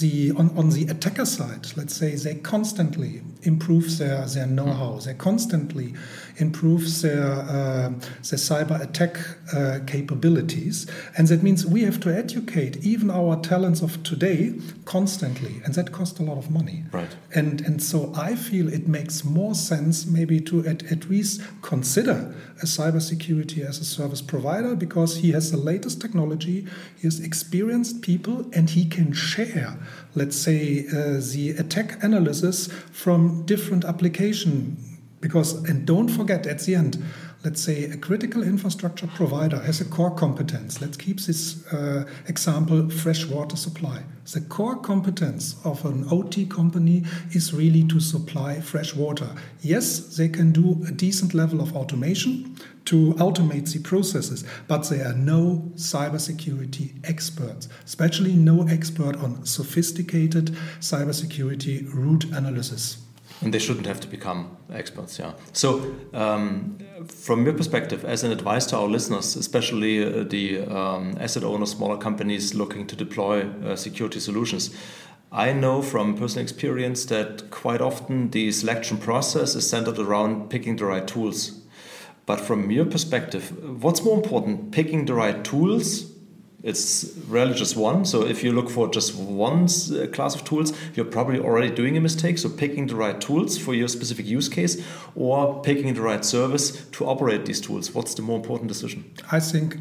the 0.00 0.32
on, 0.32 0.56
on 0.56 0.70
the 0.70 0.86
attacker 0.86 1.26
side, 1.26 1.68
let's 1.76 1.94
say 1.94 2.14
they 2.16 2.36
constantly 2.36 3.22
improve 3.42 3.98
their, 3.98 4.26
their 4.26 4.46
know-how, 4.46 4.98
they 4.98 5.14
constantly 5.14 5.94
improve 6.38 7.02
their, 7.02 7.24
uh, 7.24 7.88
their 7.88 8.38
cyber 8.38 8.80
attack 8.80 9.18
uh, 9.54 9.80
capabilities. 9.86 10.86
And 11.16 11.28
that 11.28 11.42
means 11.42 11.66
we 11.66 11.82
have 11.82 12.00
to 12.00 12.14
educate 12.14 12.84
even 12.84 13.10
our 13.10 13.36
talents 13.40 13.82
of 13.82 14.02
today 14.02 14.54
constantly. 14.84 15.60
And 15.64 15.74
that 15.74 15.92
costs 15.92 16.18
a 16.20 16.22
lot 16.22 16.38
of 16.38 16.50
money. 16.50 16.84
Right. 16.92 17.14
And, 17.34 17.60
and 17.62 17.82
so 17.82 18.12
I 18.16 18.34
feel 18.34 18.72
it 18.72 18.88
makes 18.88 19.24
more 19.24 19.54
sense 19.54 20.06
maybe 20.06 20.40
to 20.42 20.66
at, 20.66 20.90
at 20.90 21.08
least 21.08 21.42
consider 21.62 22.34
a 22.62 22.66
cybersecurity 22.66 23.64
as 23.64 23.78
a 23.78 23.84
service 23.84 24.22
provider 24.22 24.74
because 24.74 25.16
he 25.18 25.32
has 25.32 25.50
the 25.50 25.56
latest 25.58 26.00
technology, 26.00 26.66
he 26.96 27.02
has 27.02 27.20
experienced 27.20 28.02
people, 28.02 28.48
and 28.52 28.70
he 28.70 28.86
can 28.86 29.12
share, 29.12 29.78
let's 30.14 30.36
say, 30.36 30.86
uh, 30.88 31.20
the 31.32 31.54
attack 31.58 32.02
analysis 32.02 32.68
from 32.92 33.44
different 33.44 33.84
application. 33.84 34.76
Because, 35.20 35.54
and 35.68 35.86
don't 35.86 36.08
forget 36.08 36.46
at 36.46 36.60
the 36.60 36.74
end, 36.74 37.02
let's 37.44 37.60
say 37.60 37.84
a 37.84 37.96
critical 37.96 38.42
infrastructure 38.42 39.06
provider 39.06 39.60
has 39.60 39.80
a 39.80 39.84
core 39.84 40.10
competence. 40.10 40.80
Let's 40.80 40.96
keep 40.96 41.20
this 41.20 41.66
uh, 41.72 42.04
example 42.26 42.90
fresh 42.90 43.24
water 43.24 43.56
supply. 43.56 44.02
The 44.32 44.40
core 44.40 44.76
competence 44.76 45.54
of 45.64 45.84
an 45.84 46.04
OT 46.10 46.46
company 46.46 47.04
is 47.30 47.54
really 47.54 47.84
to 47.84 48.00
supply 48.00 48.60
fresh 48.60 48.94
water. 48.94 49.28
Yes, 49.60 50.16
they 50.16 50.28
can 50.28 50.50
do 50.50 50.84
a 50.88 50.90
decent 50.90 51.32
level 51.32 51.60
of 51.60 51.76
automation 51.76 52.56
to 52.86 53.14
automate 53.14 53.72
the 53.72 53.78
processes, 53.78 54.44
but 54.66 54.88
they 54.88 55.00
are 55.00 55.12
no 55.12 55.70
cybersecurity 55.76 56.94
experts, 57.04 57.68
especially 57.84 58.32
no 58.32 58.66
expert 58.66 59.16
on 59.16 59.46
sophisticated 59.46 60.46
cybersecurity 60.80 61.92
root 61.94 62.24
analysis. 62.24 63.05
And 63.42 63.52
they 63.52 63.58
shouldn't 63.58 63.86
have 63.86 64.00
to 64.00 64.08
become 64.08 64.56
experts, 64.72 65.18
yeah. 65.18 65.32
So, 65.52 65.94
um, 66.14 66.78
from 67.06 67.44
your 67.44 67.54
perspective, 67.54 68.04
as 68.04 68.24
an 68.24 68.32
advice 68.32 68.66
to 68.66 68.76
our 68.78 68.86
listeners, 68.86 69.36
especially 69.36 70.02
uh, 70.02 70.24
the 70.24 70.60
um, 70.60 71.16
asset 71.20 71.44
owners, 71.44 71.72
smaller 71.72 71.98
companies 71.98 72.54
looking 72.54 72.86
to 72.86 72.96
deploy 72.96 73.42
uh, 73.42 73.76
security 73.76 74.20
solutions, 74.20 74.74
I 75.32 75.52
know 75.52 75.82
from 75.82 76.16
personal 76.16 76.42
experience 76.42 77.04
that 77.06 77.50
quite 77.50 77.80
often 77.80 78.30
the 78.30 78.52
selection 78.52 78.96
process 78.96 79.54
is 79.54 79.68
centered 79.68 79.98
around 79.98 80.48
picking 80.48 80.76
the 80.76 80.86
right 80.86 81.06
tools. 81.06 81.60
But 82.24 82.40
from 82.40 82.70
your 82.70 82.86
perspective, 82.86 83.82
what's 83.82 84.02
more 84.02 84.16
important, 84.16 84.72
picking 84.72 85.04
the 85.04 85.14
right 85.14 85.44
tools 85.44 86.15
it's 86.66 87.12
rarely 87.28 87.54
just 87.54 87.76
one. 87.76 88.04
So 88.04 88.26
if 88.26 88.42
you 88.42 88.50
look 88.50 88.68
for 88.68 88.88
just 88.88 89.14
one 89.14 89.64
uh, 89.64 90.08
class 90.08 90.34
of 90.34 90.42
tools, 90.42 90.72
you're 90.94 91.06
probably 91.06 91.38
already 91.38 91.72
doing 91.72 91.96
a 91.96 92.00
mistake. 92.00 92.38
So 92.38 92.48
picking 92.48 92.88
the 92.88 92.96
right 92.96 93.20
tools 93.20 93.56
for 93.56 93.72
your 93.72 93.86
specific 93.86 94.26
use 94.26 94.48
case 94.48 94.84
or 95.14 95.62
picking 95.62 95.94
the 95.94 96.02
right 96.02 96.24
service 96.24 96.84
to 96.90 97.06
operate 97.06 97.46
these 97.46 97.60
tools. 97.60 97.94
What's 97.94 98.14
the 98.14 98.22
more 98.22 98.36
important 98.36 98.66
decision? 98.66 99.14
I 99.30 99.38
think 99.38 99.76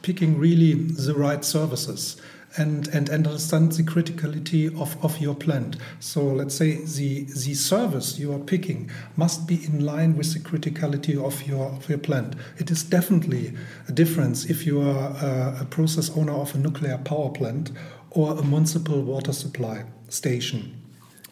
picking 0.00 0.38
really 0.38 0.72
the 0.72 1.14
right 1.14 1.44
services 1.44 2.18
and, 2.56 2.88
and, 2.88 3.10
understand 3.10 3.72
the 3.72 3.82
criticality 3.82 4.68
of, 4.80 5.02
of 5.04 5.18
your 5.20 5.34
plant. 5.34 5.76
So 6.00 6.24
let's 6.24 6.54
say 6.54 6.84
the, 6.84 7.24
the 7.24 7.54
service 7.54 8.18
you 8.18 8.32
are 8.32 8.38
picking 8.38 8.90
must 9.16 9.46
be 9.46 9.64
in 9.64 9.84
line 9.84 10.16
with 10.16 10.32
the 10.32 10.40
criticality 10.40 11.16
of 11.22 11.46
your, 11.46 11.66
of 11.66 11.88
your 11.88 11.98
plant. 11.98 12.34
It 12.58 12.70
is 12.70 12.82
definitely 12.82 13.54
a 13.88 13.92
difference 13.92 14.46
if 14.46 14.66
you 14.66 14.80
are 14.82 15.10
a, 15.10 15.58
a 15.60 15.64
process 15.66 16.10
owner 16.16 16.32
of 16.32 16.54
a 16.54 16.58
nuclear 16.58 16.98
power 16.98 17.30
plant 17.30 17.70
or 18.10 18.36
a 18.38 18.42
municipal 18.42 19.00
water 19.00 19.32
supply 19.32 19.84
station. 20.08 20.76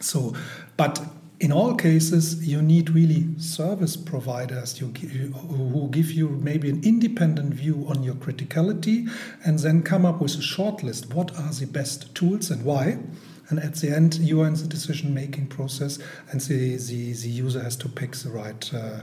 So, 0.00 0.34
but 0.76 1.00
in 1.40 1.52
all 1.52 1.74
cases, 1.76 2.46
you 2.46 2.60
need 2.60 2.90
really 2.90 3.26
service 3.38 3.96
providers 3.96 4.76
who 4.78 4.88
give 4.88 6.10
you 6.10 6.28
maybe 6.28 6.68
an 6.68 6.82
independent 6.82 7.54
view 7.54 7.86
on 7.88 8.02
your 8.02 8.14
criticality 8.16 9.08
and 9.44 9.58
then 9.60 9.82
come 9.82 10.04
up 10.04 10.20
with 10.20 10.34
a 10.36 10.42
short 10.42 10.82
list. 10.82 11.14
What 11.14 11.30
are 11.38 11.52
the 11.52 11.66
best 11.66 12.12
tools 12.14 12.50
and 12.50 12.64
why? 12.64 12.98
And 13.50 13.60
at 13.60 13.76
the 13.76 13.94
end, 13.94 14.16
you 14.16 14.42
are 14.42 14.46
in 14.46 14.54
the 14.54 14.66
decision 14.66 15.14
making 15.14 15.46
process, 15.46 15.98
and 16.30 16.40
the, 16.40 16.76
the, 16.76 17.12
the 17.14 17.30
user 17.30 17.62
has 17.62 17.76
to 17.76 17.88
pick 17.88 18.12
the 18.12 18.28
right 18.30 18.74
uh, 18.74 19.00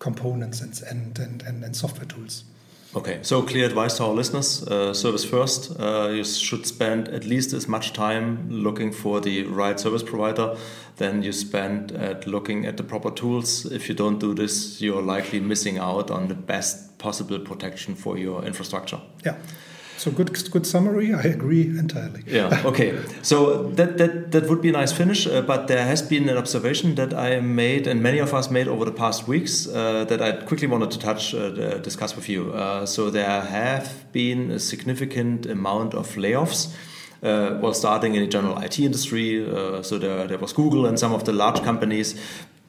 components 0.00 0.60
and, 0.60 1.18
and, 1.18 1.42
and, 1.42 1.64
and 1.64 1.74
software 1.74 2.04
tools. 2.04 2.44
Okay, 2.96 3.18
so 3.20 3.42
clear 3.42 3.66
advice 3.66 3.98
to 3.98 4.04
our 4.04 4.14
listeners 4.14 4.66
uh, 4.66 4.94
service 4.94 5.22
first. 5.22 5.78
Uh, 5.78 6.08
you 6.08 6.24
should 6.24 6.66
spend 6.66 7.08
at 7.08 7.26
least 7.26 7.52
as 7.52 7.68
much 7.68 7.92
time 7.92 8.48
looking 8.50 8.92
for 8.92 9.20
the 9.20 9.42
right 9.44 9.78
service 9.78 10.02
provider 10.02 10.56
than 10.96 11.22
you 11.22 11.32
spend 11.32 11.92
at 11.92 12.26
looking 12.26 12.64
at 12.64 12.78
the 12.78 12.82
proper 12.82 13.10
tools. 13.10 13.66
If 13.66 13.90
you 13.90 13.94
don't 13.94 14.18
do 14.18 14.32
this, 14.32 14.80
you're 14.80 15.02
likely 15.02 15.38
missing 15.38 15.76
out 15.76 16.10
on 16.10 16.28
the 16.28 16.34
best 16.34 16.96
possible 16.98 17.38
protection 17.38 17.94
for 17.94 18.16
your 18.16 18.42
infrastructure. 18.44 19.00
Yeah. 19.22 19.36
So 19.98 20.12
good, 20.12 20.50
good 20.52 20.64
summary. 20.64 21.12
I 21.12 21.22
agree 21.22 21.62
entirely. 21.62 22.22
Yeah. 22.26 22.62
Okay. 22.68 22.94
So 23.22 23.64
that 23.74 23.98
that 23.98 24.30
that 24.30 24.48
would 24.48 24.60
be 24.60 24.68
a 24.68 24.72
nice 24.72 24.92
finish. 24.92 25.26
Uh, 25.26 25.42
but 25.42 25.66
there 25.66 25.84
has 25.84 26.02
been 26.02 26.28
an 26.28 26.36
observation 26.36 26.94
that 26.94 27.12
I 27.12 27.40
made, 27.40 27.86
and 27.90 28.00
many 28.00 28.20
of 28.20 28.32
us 28.32 28.50
made 28.50 28.68
over 28.68 28.84
the 28.84 28.92
past 28.92 29.26
weeks, 29.26 29.66
uh, 29.66 30.04
that 30.08 30.20
I 30.22 30.32
quickly 30.46 30.68
wanted 30.68 30.90
to 30.92 30.98
touch, 30.98 31.34
uh, 31.34 31.78
discuss 31.78 32.14
with 32.14 32.28
you. 32.28 32.52
Uh, 32.52 32.86
so 32.86 33.10
there 33.10 33.40
have 33.40 33.88
been 34.12 34.50
a 34.50 34.58
significant 34.58 35.46
amount 35.46 35.94
of 35.94 36.16
layoffs. 36.16 36.74
Uh, 37.20 37.58
well, 37.60 37.74
starting 37.74 38.14
in 38.14 38.22
the 38.22 38.28
general 38.28 38.56
IT 38.62 38.78
industry, 38.78 39.44
uh, 39.44 39.82
so 39.82 39.98
there, 39.98 40.28
there 40.28 40.38
was 40.38 40.52
Google 40.52 40.86
and 40.86 40.98
some 40.98 41.12
of 41.12 41.24
the 41.24 41.32
large 41.32 41.60
companies, 41.64 42.14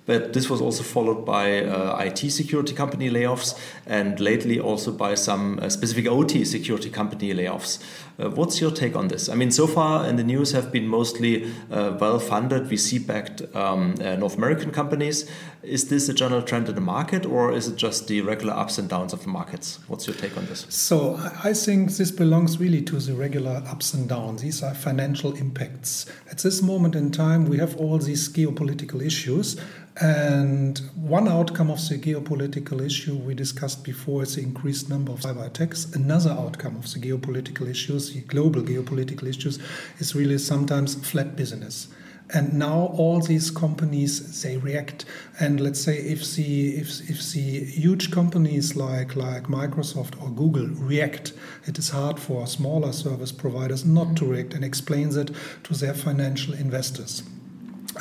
but 0.10 0.34
this 0.34 0.50
was 0.50 0.60
also 0.60 0.82
followed 0.82 1.24
by 1.24 1.64
uh, 1.64 2.04
IT 2.04 2.32
security 2.32 2.74
company 2.74 3.12
layoffs 3.12 3.56
and 3.86 4.20
lately 4.20 4.60
also 4.60 4.92
by 4.92 5.14
some 5.14 5.60
uh, 5.60 5.70
specific 5.70 6.08
OT 6.08 6.44
security 6.44 6.90
company 6.90 7.32
layoffs. 7.32 7.78
Uh, 8.18 8.28
what's 8.32 8.60
your 8.60 8.72
take 8.72 8.96
on 8.96 9.08
this? 9.08 9.30
I 9.30 9.36
mean, 9.36 9.52
so 9.52 9.68
far 9.68 10.08
in 10.08 10.16
the 10.16 10.24
news 10.24 10.52
have 10.52 10.72
been 10.72 10.88
mostly 10.88 11.46
uh, 11.72 11.96
well 12.02 12.18
funded, 12.18 12.64
VC 12.64 13.06
backed 13.06 13.44
um, 13.56 13.94
uh, 14.02 14.16
North 14.16 14.36
American 14.36 14.72
companies. 14.72 15.30
Is 15.62 15.90
this 15.90 16.10
a 16.10 16.14
general 16.14 16.42
trend 16.42 16.68
in 16.70 16.76
the 16.76 16.82
market 16.82 17.28
or 17.28 17.52
is 17.52 17.68
it 17.68 17.76
just 17.76 18.08
the 18.08 18.22
regular 18.22 18.54
ups 18.54 18.80
and 18.80 18.90
downs 18.90 19.14
of 19.14 19.22
the 19.22 19.30
markets? 19.30 19.78
What's 19.88 20.08
your 20.08 20.16
take 20.16 20.36
on 20.38 20.48
this? 20.48 20.66
So 20.70 21.20
I 21.44 21.54
think 21.54 21.92
this 21.98 22.10
belongs 22.10 22.60
really 22.60 22.82
to 22.84 22.96
the 22.96 23.14
regular 23.14 23.62
ups 23.68 23.94
and 23.94 24.10
downs. 24.10 24.42
These 24.42 24.64
are 24.64 24.74
financial 24.74 25.34
impacts. 25.34 26.08
At 26.32 26.40
this 26.40 26.64
moment 26.64 26.96
in 26.96 27.12
time, 27.12 27.46
we 27.46 27.58
have 27.60 27.78
all 27.78 28.00
these 28.00 28.28
geopolitical 28.30 29.06
issues. 29.06 29.56
And 30.02 30.80
one 30.96 31.28
outcome 31.28 31.70
of 31.70 31.80
the 31.90 31.98
geopolitical 31.98 32.80
issue 32.86 33.18
we 33.18 33.34
discussed 33.34 33.84
before 33.84 34.24
is 34.24 34.36
the 34.36 34.42
increased 34.42 34.90
number 34.90 35.12
of 35.12 35.20
cyber 35.20 35.46
attacks. 35.46 35.94
Another 35.94 36.32
outcome 36.32 36.78
of 36.78 36.92
the 36.94 37.00
geopolitical 37.00 37.70
issues, 37.70 38.14
the 38.14 38.22
global 38.22 38.62
geopolitical 38.62 39.28
issues, 39.28 39.60
is 39.98 40.16
really 40.16 40.38
sometimes 40.38 40.96
flat 40.96 41.36
business. 41.36 41.90
and 42.32 42.54
now 42.54 42.94
all 42.96 43.20
these 43.20 43.50
companies 43.50 44.42
they 44.44 44.58
react 44.58 45.06
and 45.40 45.60
let's 45.60 45.82
say 45.82 45.98
if 45.98 46.36
the 46.36 46.76
if, 46.76 47.10
if 47.10 47.32
the 47.34 47.64
huge 47.66 48.12
companies 48.12 48.76
like 48.76 49.16
like 49.16 49.44
microsoft 49.44 50.22
or 50.22 50.30
google 50.30 50.68
react 50.68 51.34
it 51.66 51.78
is 51.80 51.90
hard 51.90 52.20
for 52.20 52.46
smaller 52.46 52.94
service 52.94 53.32
providers 53.32 53.84
not 53.86 54.16
to 54.16 54.26
react 54.26 54.54
and 54.54 54.64
explains 54.64 55.16
it 55.16 55.32
to 55.64 55.74
their 55.74 55.94
financial 55.94 56.54
investors 56.54 57.24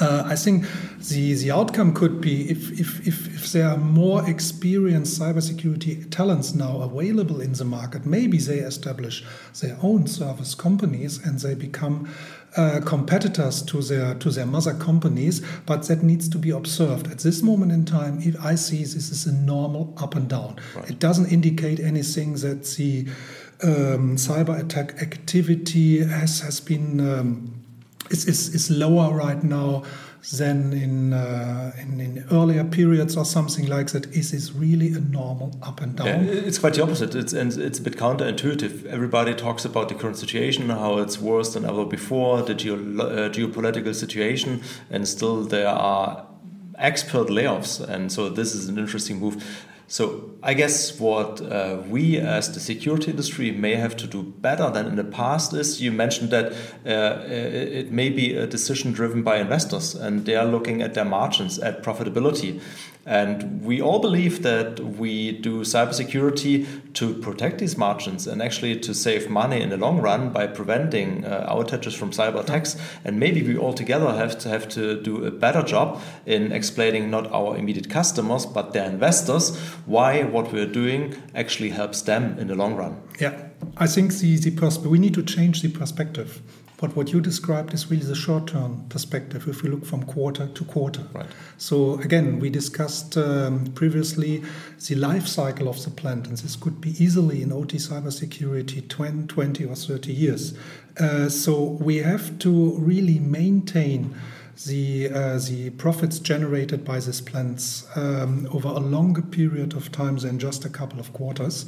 uh, 0.01 0.23
I 0.27 0.37
think 0.37 0.65
the, 1.09 1.35
the 1.35 1.51
outcome 1.51 1.93
could 1.93 2.21
be 2.21 2.51
if, 2.51 2.71
if, 2.79 3.07
if, 3.07 3.35
if, 3.35 3.53
there 3.53 3.69
are 3.69 3.77
more 3.77 4.29
experienced 4.29 5.21
cybersecurity 5.21 6.11
talents 6.11 6.55
now 6.55 6.83
available 6.83 7.41
in 7.41 7.53
the 7.55 7.65
market, 7.65 8.07
maybe 8.07 8.39
they 8.39 8.59
establish 8.59 9.25
their 9.61 9.77
own 9.83 10.07
service 10.07 10.55
companies 10.55 11.19
and 11.25 11.41
they 11.41 11.55
become 11.55 12.09
uh, 12.57 12.81
competitors 12.85 13.63
to 13.63 13.83
their 13.83 14.15
to 14.15 14.31
their 14.31 14.47
mother 14.47 14.73
companies, 14.75 15.41
but 15.67 15.83
that 15.89 16.03
needs 16.03 16.29
to 16.29 16.39
be 16.39 16.51
observed. 16.51 17.07
At 17.11 17.19
this 17.19 17.43
moment 17.43 17.73
in 17.73 17.85
time, 17.85 18.21
if 18.23 18.43
I 18.43 18.55
see 18.55 18.79
this 18.79 19.11
is 19.11 19.27
a 19.27 19.33
normal 19.33 19.95
up 19.99 20.15
and 20.15 20.29
down. 20.29 20.57
Right. 20.75 20.91
It 20.91 20.99
doesn't 20.99 21.31
indicate 21.31 21.79
anything 21.79 22.35
that 22.35 22.65
the 22.65 23.07
um, 23.63 24.17
cyber 24.17 24.59
attack 24.59 25.03
activity 25.03 26.05
has 26.05 26.41
has 26.41 26.61
been 26.61 27.01
um, 27.01 27.58
is, 28.11 28.27
is, 28.27 28.55
is 28.55 28.71
lower 28.71 29.15
right 29.15 29.43
now 29.43 29.85
than 30.37 30.73
in, 30.73 31.13
uh, 31.13 31.73
in, 31.79 32.01
in 32.01 32.25
earlier 32.31 32.65
periods 32.65 33.17
or 33.17 33.25
something 33.25 33.67
like 33.67 33.93
that. 33.93 34.07
Is 34.07 34.33
this 34.33 34.53
really 34.53 34.93
a 34.93 35.01
normal 35.01 35.57
up 35.63 35.81
and 35.81 35.97
down? 35.97 36.07
Yeah, 36.07 36.33
it's 36.33 36.59
quite 36.59 36.75
the 36.75 36.83
opposite. 36.83 37.15
It's 37.15 37.33
and 37.33 37.57
it's 37.57 37.79
a 37.79 37.83
bit 37.83 37.97
counterintuitive. 37.97 38.85
Everybody 38.87 39.35
talks 39.35 39.65
about 39.65 39.89
the 39.89 39.95
current 39.95 40.17
situation, 40.17 40.69
how 40.69 40.99
it's 40.99 41.21
worse 41.21 41.55
than 41.55 41.65
ever 41.65 41.85
before, 41.85 42.43
the 42.43 42.55
geo, 42.55 42.75
uh, 42.75 43.29
geopolitical 43.31 43.95
situation, 43.95 44.61
and 44.91 45.07
still 45.07 45.45
there 45.45 45.69
are 45.69 46.27
expert 46.77 47.29
layoffs. 47.29 47.81
And 47.81 48.11
so 48.11 48.29
this 48.29 48.55
is 48.55 48.69
an 48.69 48.79
interesting 48.79 49.21
move. 49.21 49.67
So 49.91 50.33
I 50.43 50.53
guess 50.53 51.01
what 51.01 51.41
uh, 51.41 51.79
we 51.89 52.19
as 52.19 52.53
the 52.53 52.61
security 52.61 53.11
industry 53.11 53.51
may 53.53 53.75
have 53.77 53.97
to 53.97 54.07
do 54.07 54.23
better 54.23 54.69
than 54.69 54.85
in 54.87 54.97
the 54.97 55.05
past 55.05 55.55
is 55.55 55.81
you 55.81 55.93
mentioned 55.93 56.31
that 56.31 56.53
uh, 56.85 57.25
it 57.27 57.91
may 57.91 58.11
be 58.11 58.37
a 58.37 58.47
decision 58.47 58.93
driven 58.93 59.23
by 59.23 59.39
investors 59.39 59.95
and 59.95 60.27
they 60.27 60.37
are 60.37 60.45
looking 60.45 60.83
at 60.83 60.93
their 60.93 61.07
margins, 61.07 61.59
at 61.59 61.83
profitability. 61.83 62.61
And 63.09 63.63
we 63.65 63.81
all 63.81 64.01
believe 64.01 64.43
that 64.43 64.79
we 64.81 65.33
do 65.33 65.63
cybersecurity 65.63 66.67
to 66.93 67.15
protect 67.15 67.59
these 67.59 67.79
margins 67.79 68.27
and 68.27 68.43
actually 68.43 68.79
to 68.81 68.93
save 68.93 69.31
money 69.31 69.63
in 69.63 69.71
the 69.71 69.79
long 69.79 70.03
run 70.03 70.31
by 70.31 70.47
preventing 70.47 71.25
uh, 71.25 71.51
outages 71.51 71.97
from 71.97 72.11
cyber 72.11 72.41
attacks. 72.41 72.77
And 73.07 73.19
maybe 73.19 73.43
we 73.43 73.57
all 73.57 73.73
together 73.73 74.13
have 74.13 74.39
to 74.41 74.51
have 74.51 74.69
to 74.71 75.01
do 75.01 75.25
a 75.25 75.31
better 75.31 75.63
job 75.63 76.03
in 76.27 76.53
explaining 76.53 77.11
not 77.11 77.33
our 77.33 77.57
immediate 77.57 77.89
customers 77.89 78.45
but 78.45 78.75
their 78.75 78.85
investors 78.91 79.57
why 79.87 80.25
what 80.25 80.53
we're 80.53 80.67
doing 80.67 81.15
actually 81.35 81.71
helps 81.71 82.03
them 82.03 82.39
in 82.39 82.49
the 82.49 82.55
long 82.55 82.77
run. 82.77 83.01
Yeah, 83.19 83.49
I 83.79 83.87
think 83.87 84.13
the, 84.19 84.37
the 84.37 84.51
pers- 84.51 84.79
we 84.79 84.99
need 84.99 85.15
to 85.15 85.23
change 85.23 85.63
the 85.63 85.71
perspective. 85.71 86.43
But 86.79 86.95
what 86.95 87.13
you 87.13 87.21
described 87.21 87.75
is 87.75 87.91
really 87.91 88.05
the 88.05 88.15
short 88.15 88.47
term 88.47 88.87
perspective 88.89 89.49
if 89.49 89.63
we 89.63 89.69
look 89.69 89.85
from 89.85 90.05
quarter 90.05 90.47
to 90.47 90.65
quarter. 90.65 91.03
Right. 91.13 91.27
So, 91.57 91.99
again, 92.01 92.39
we 92.39 92.51
discussed 92.51 93.17
um, 93.17 93.67
previously 93.75 94.45
the 94.87 94.95
life 94.95 95.27
cycle 95.27 95.69
of 95.69 95.83
the 95.85 95.91
plant, 95.91 96.29
and 96.29 96.39
this 96.39 96.55
could 96.55 96.81
be 96.81 96.91
easily 97.03 97.43
in 97.43 97.53
OT 97.53 97.79
cybersecurity 97.79 98.89
20, 98.89 99.27
20 99.27 99.65
or 99.65 99.75
30 99.75 100.13
years. 100.13 100.57
Uh, 101.01 101.29
so, 101.29 101.63
we 101.63 101.97
have 101.97 102.39
to 102.39 102.73
really 102.79 103.19
maintain 103.19 104.15
the 104.67 105.09
uh, 105.11 105.39
the 105.39 105.71
profits 105.71 106.19
generated 106.19 106.85
by 106.85 106.99
these 107.01 107.21
plants 107.21 107.87
um, 107.97 108.49
over 108.53 108.69
a 108.69 108.81
longer 108.81 109.23
period 109.23 109.75
of 109.75 109.93
time 109.93 110.17
than 110.17 110.39
just 110.39 110.65
a 110.65 110.69
couple 110.69 110.99
of 110.99 111.13
quarters. 111.13 111.67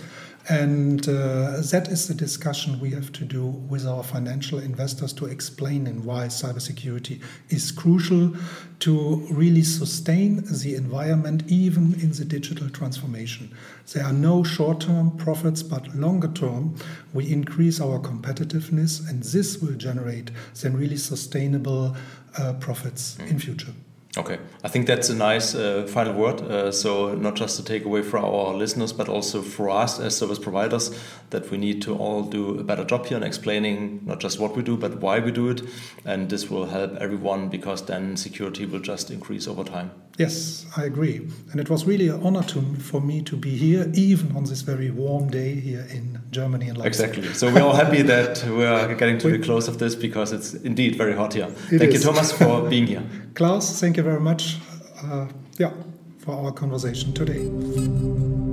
And 0.49 1.07
uh, 1.07 1.61
that 1.71 1.89
is 1.89 2.09
the 2.09 2.15
discussion 2.15 2.81
we 2.81 2.91
have 2.91 3.13
to 3.13 3.25
do 3.25 3.45
with 3.45 3.87
our 3.87 4.03
financial 4.03 4.59
investors 4.59 5.13
to 5.15 5.27
explain 5.27 5.87
and 5.87 6.05
why 6.05 6.27
cybersecurity 6.27 7.21
is 7.51 7.71
crucial 7.71 8.35
to 8.81 9.27
really 9.31 9.63
sustain 9.63 10.43
the 10.51 10.75
environment, 10.75 11.45
even 11.47 11.93
in 12.01 12.13
the 12.13 12.25
digital 12.25 12.71
transformation. 12.71 13.55
There 13.93 14.05
are 14.05 14.15
no 14.15 14.43
short 14.43 14.81
term 14.81 15.17
profits, 15.19 15.63
but 15.63 15.95
longer 15.95 16.29
term, 16.29 16.75
we 17.13 17.31
increase 17.31 17.79
our 17.79 17.99
competitiveness, 17.99 19.07
and 19.09 19.23
this 19.23 19.59
will 19.59 19.75
generate 19.75 20.31
then 20.63 20.77
really 20.77 20.97
sustainable 20.97 21.95
uh, 22.39 22.55
profits 22.55 23.19
in 23.19 23.39
future. 23.39 23.73
Okay, 24.19 24.41
I 24.65 24.69
think 24.69 24.89
that's 24.89 25.09
a 25.09 25.15
nice 25.15 25.55
uh, 25.55 25.87
final 25.87 26.15
word. 26.15 26.41
Uh, 26.41 26.73
so, 26.73 27.15
not 27.15 27.37
just 27.37 27.61
a 27.61 27.63
takeaway 27.63 28.05
for 28.05 28.19
our 28.19 28.55
listeners, 28.55 28.93
but 28.93 29.09
also 29.09 29.41
for 29.41 29.71
us 29.71 30.01
as 30.01 30.17
service 30.17 30.41
providers, 30.41 30.91
that 31.31 31.49
we 31.53 31.59
need 31.59 31.81
to 31.83 31.95
all 31.97 32.25
do 32.25 32.59
a 32.59 32.65
better 32.65 32.85
job 32.85 33.07
here 33.07 33.17
in 33.17 33.23
explaining 33.23 34.01
not 34.05 34.19
just 34.19 34.41
what 34.41 34.57
we 34.57 34.65
do, 34.65 34.77
but 34.77 34.97
why 35.01 35.21
we 35.21 35.31
do 35.31 35.49
it. 35.49 35.63
And 36.05 36.29
this 36.29 36.51
will 36.51 36.67
help 36.67 36.97
everyone 36.97 37.51
because 37.51 37.87
then 37.87 38.17
security 38.17 38.67
will 38.67 38.81
just 38.81 39.13
increase 39.13 39.47
over 39.47 39.63
time. 39.63 39.93
Yes, 40.21 40.67
I 40.77 40.85
agree. 40.85 41.27
And 41.51 41.59
it 41.59 41.71
was 41.71 41.87
really 41.87 42.09
an 42.09 42.23
honor 42.23 42.43
to, 42.43 42.61
for 42.75 43.01
me 43.01 43.23
to 43.23 43.37
be 43.37 43.57
here, 43.57 43.91
even 43.95 44.37
on 44.37 44.45
this 44.45 44.61
very 44.61 44.91
warm 44.91 45.31
day 45.31 45.55
here 45.55 45.87
in 45.91 46.21
Germany 46.31 46.69
and 46.69 46.77
Leipzig. 46.77 47.09
Exactly. 47.09 47.33
So, 47.33 47.51
we're 47.51 47.63
all 47.63 47.73
happy 47.75 48.03
that 48.15 48.45
we 48.45 48.67
are 48.67 48.95
getting 48.95 49.17
to 49.21 49.31
the 49.31 49.39
close 49.39 49.67
of 49.67 49.79
this 49.79 49.95
because 49.95 50.33
it's 50.33 50.53
indeed 50.53 50.97
very 50.97 51.17
hot 51.17 51.33
here. 51.33 51.49
It 51.73 51.79
thank 51.79 51.95
is. 51.95 52.05
you, 52.05 52.13
Thomas, 52.13 52.33
for 52.33 52.69
being 52.75 52.87
here. 52.87 53.03
Klaus, 53.35 53.81
thank 53.81 53.97
you 53.97 54.03
very 54.03 54.21
much 54.21 54.59
uh, 55.03 55.27
yeah, 55.57 55.73
for 56.19 56.35
our 56.35 56.53
conversation 56.53 57.15
today. 57.15 58.50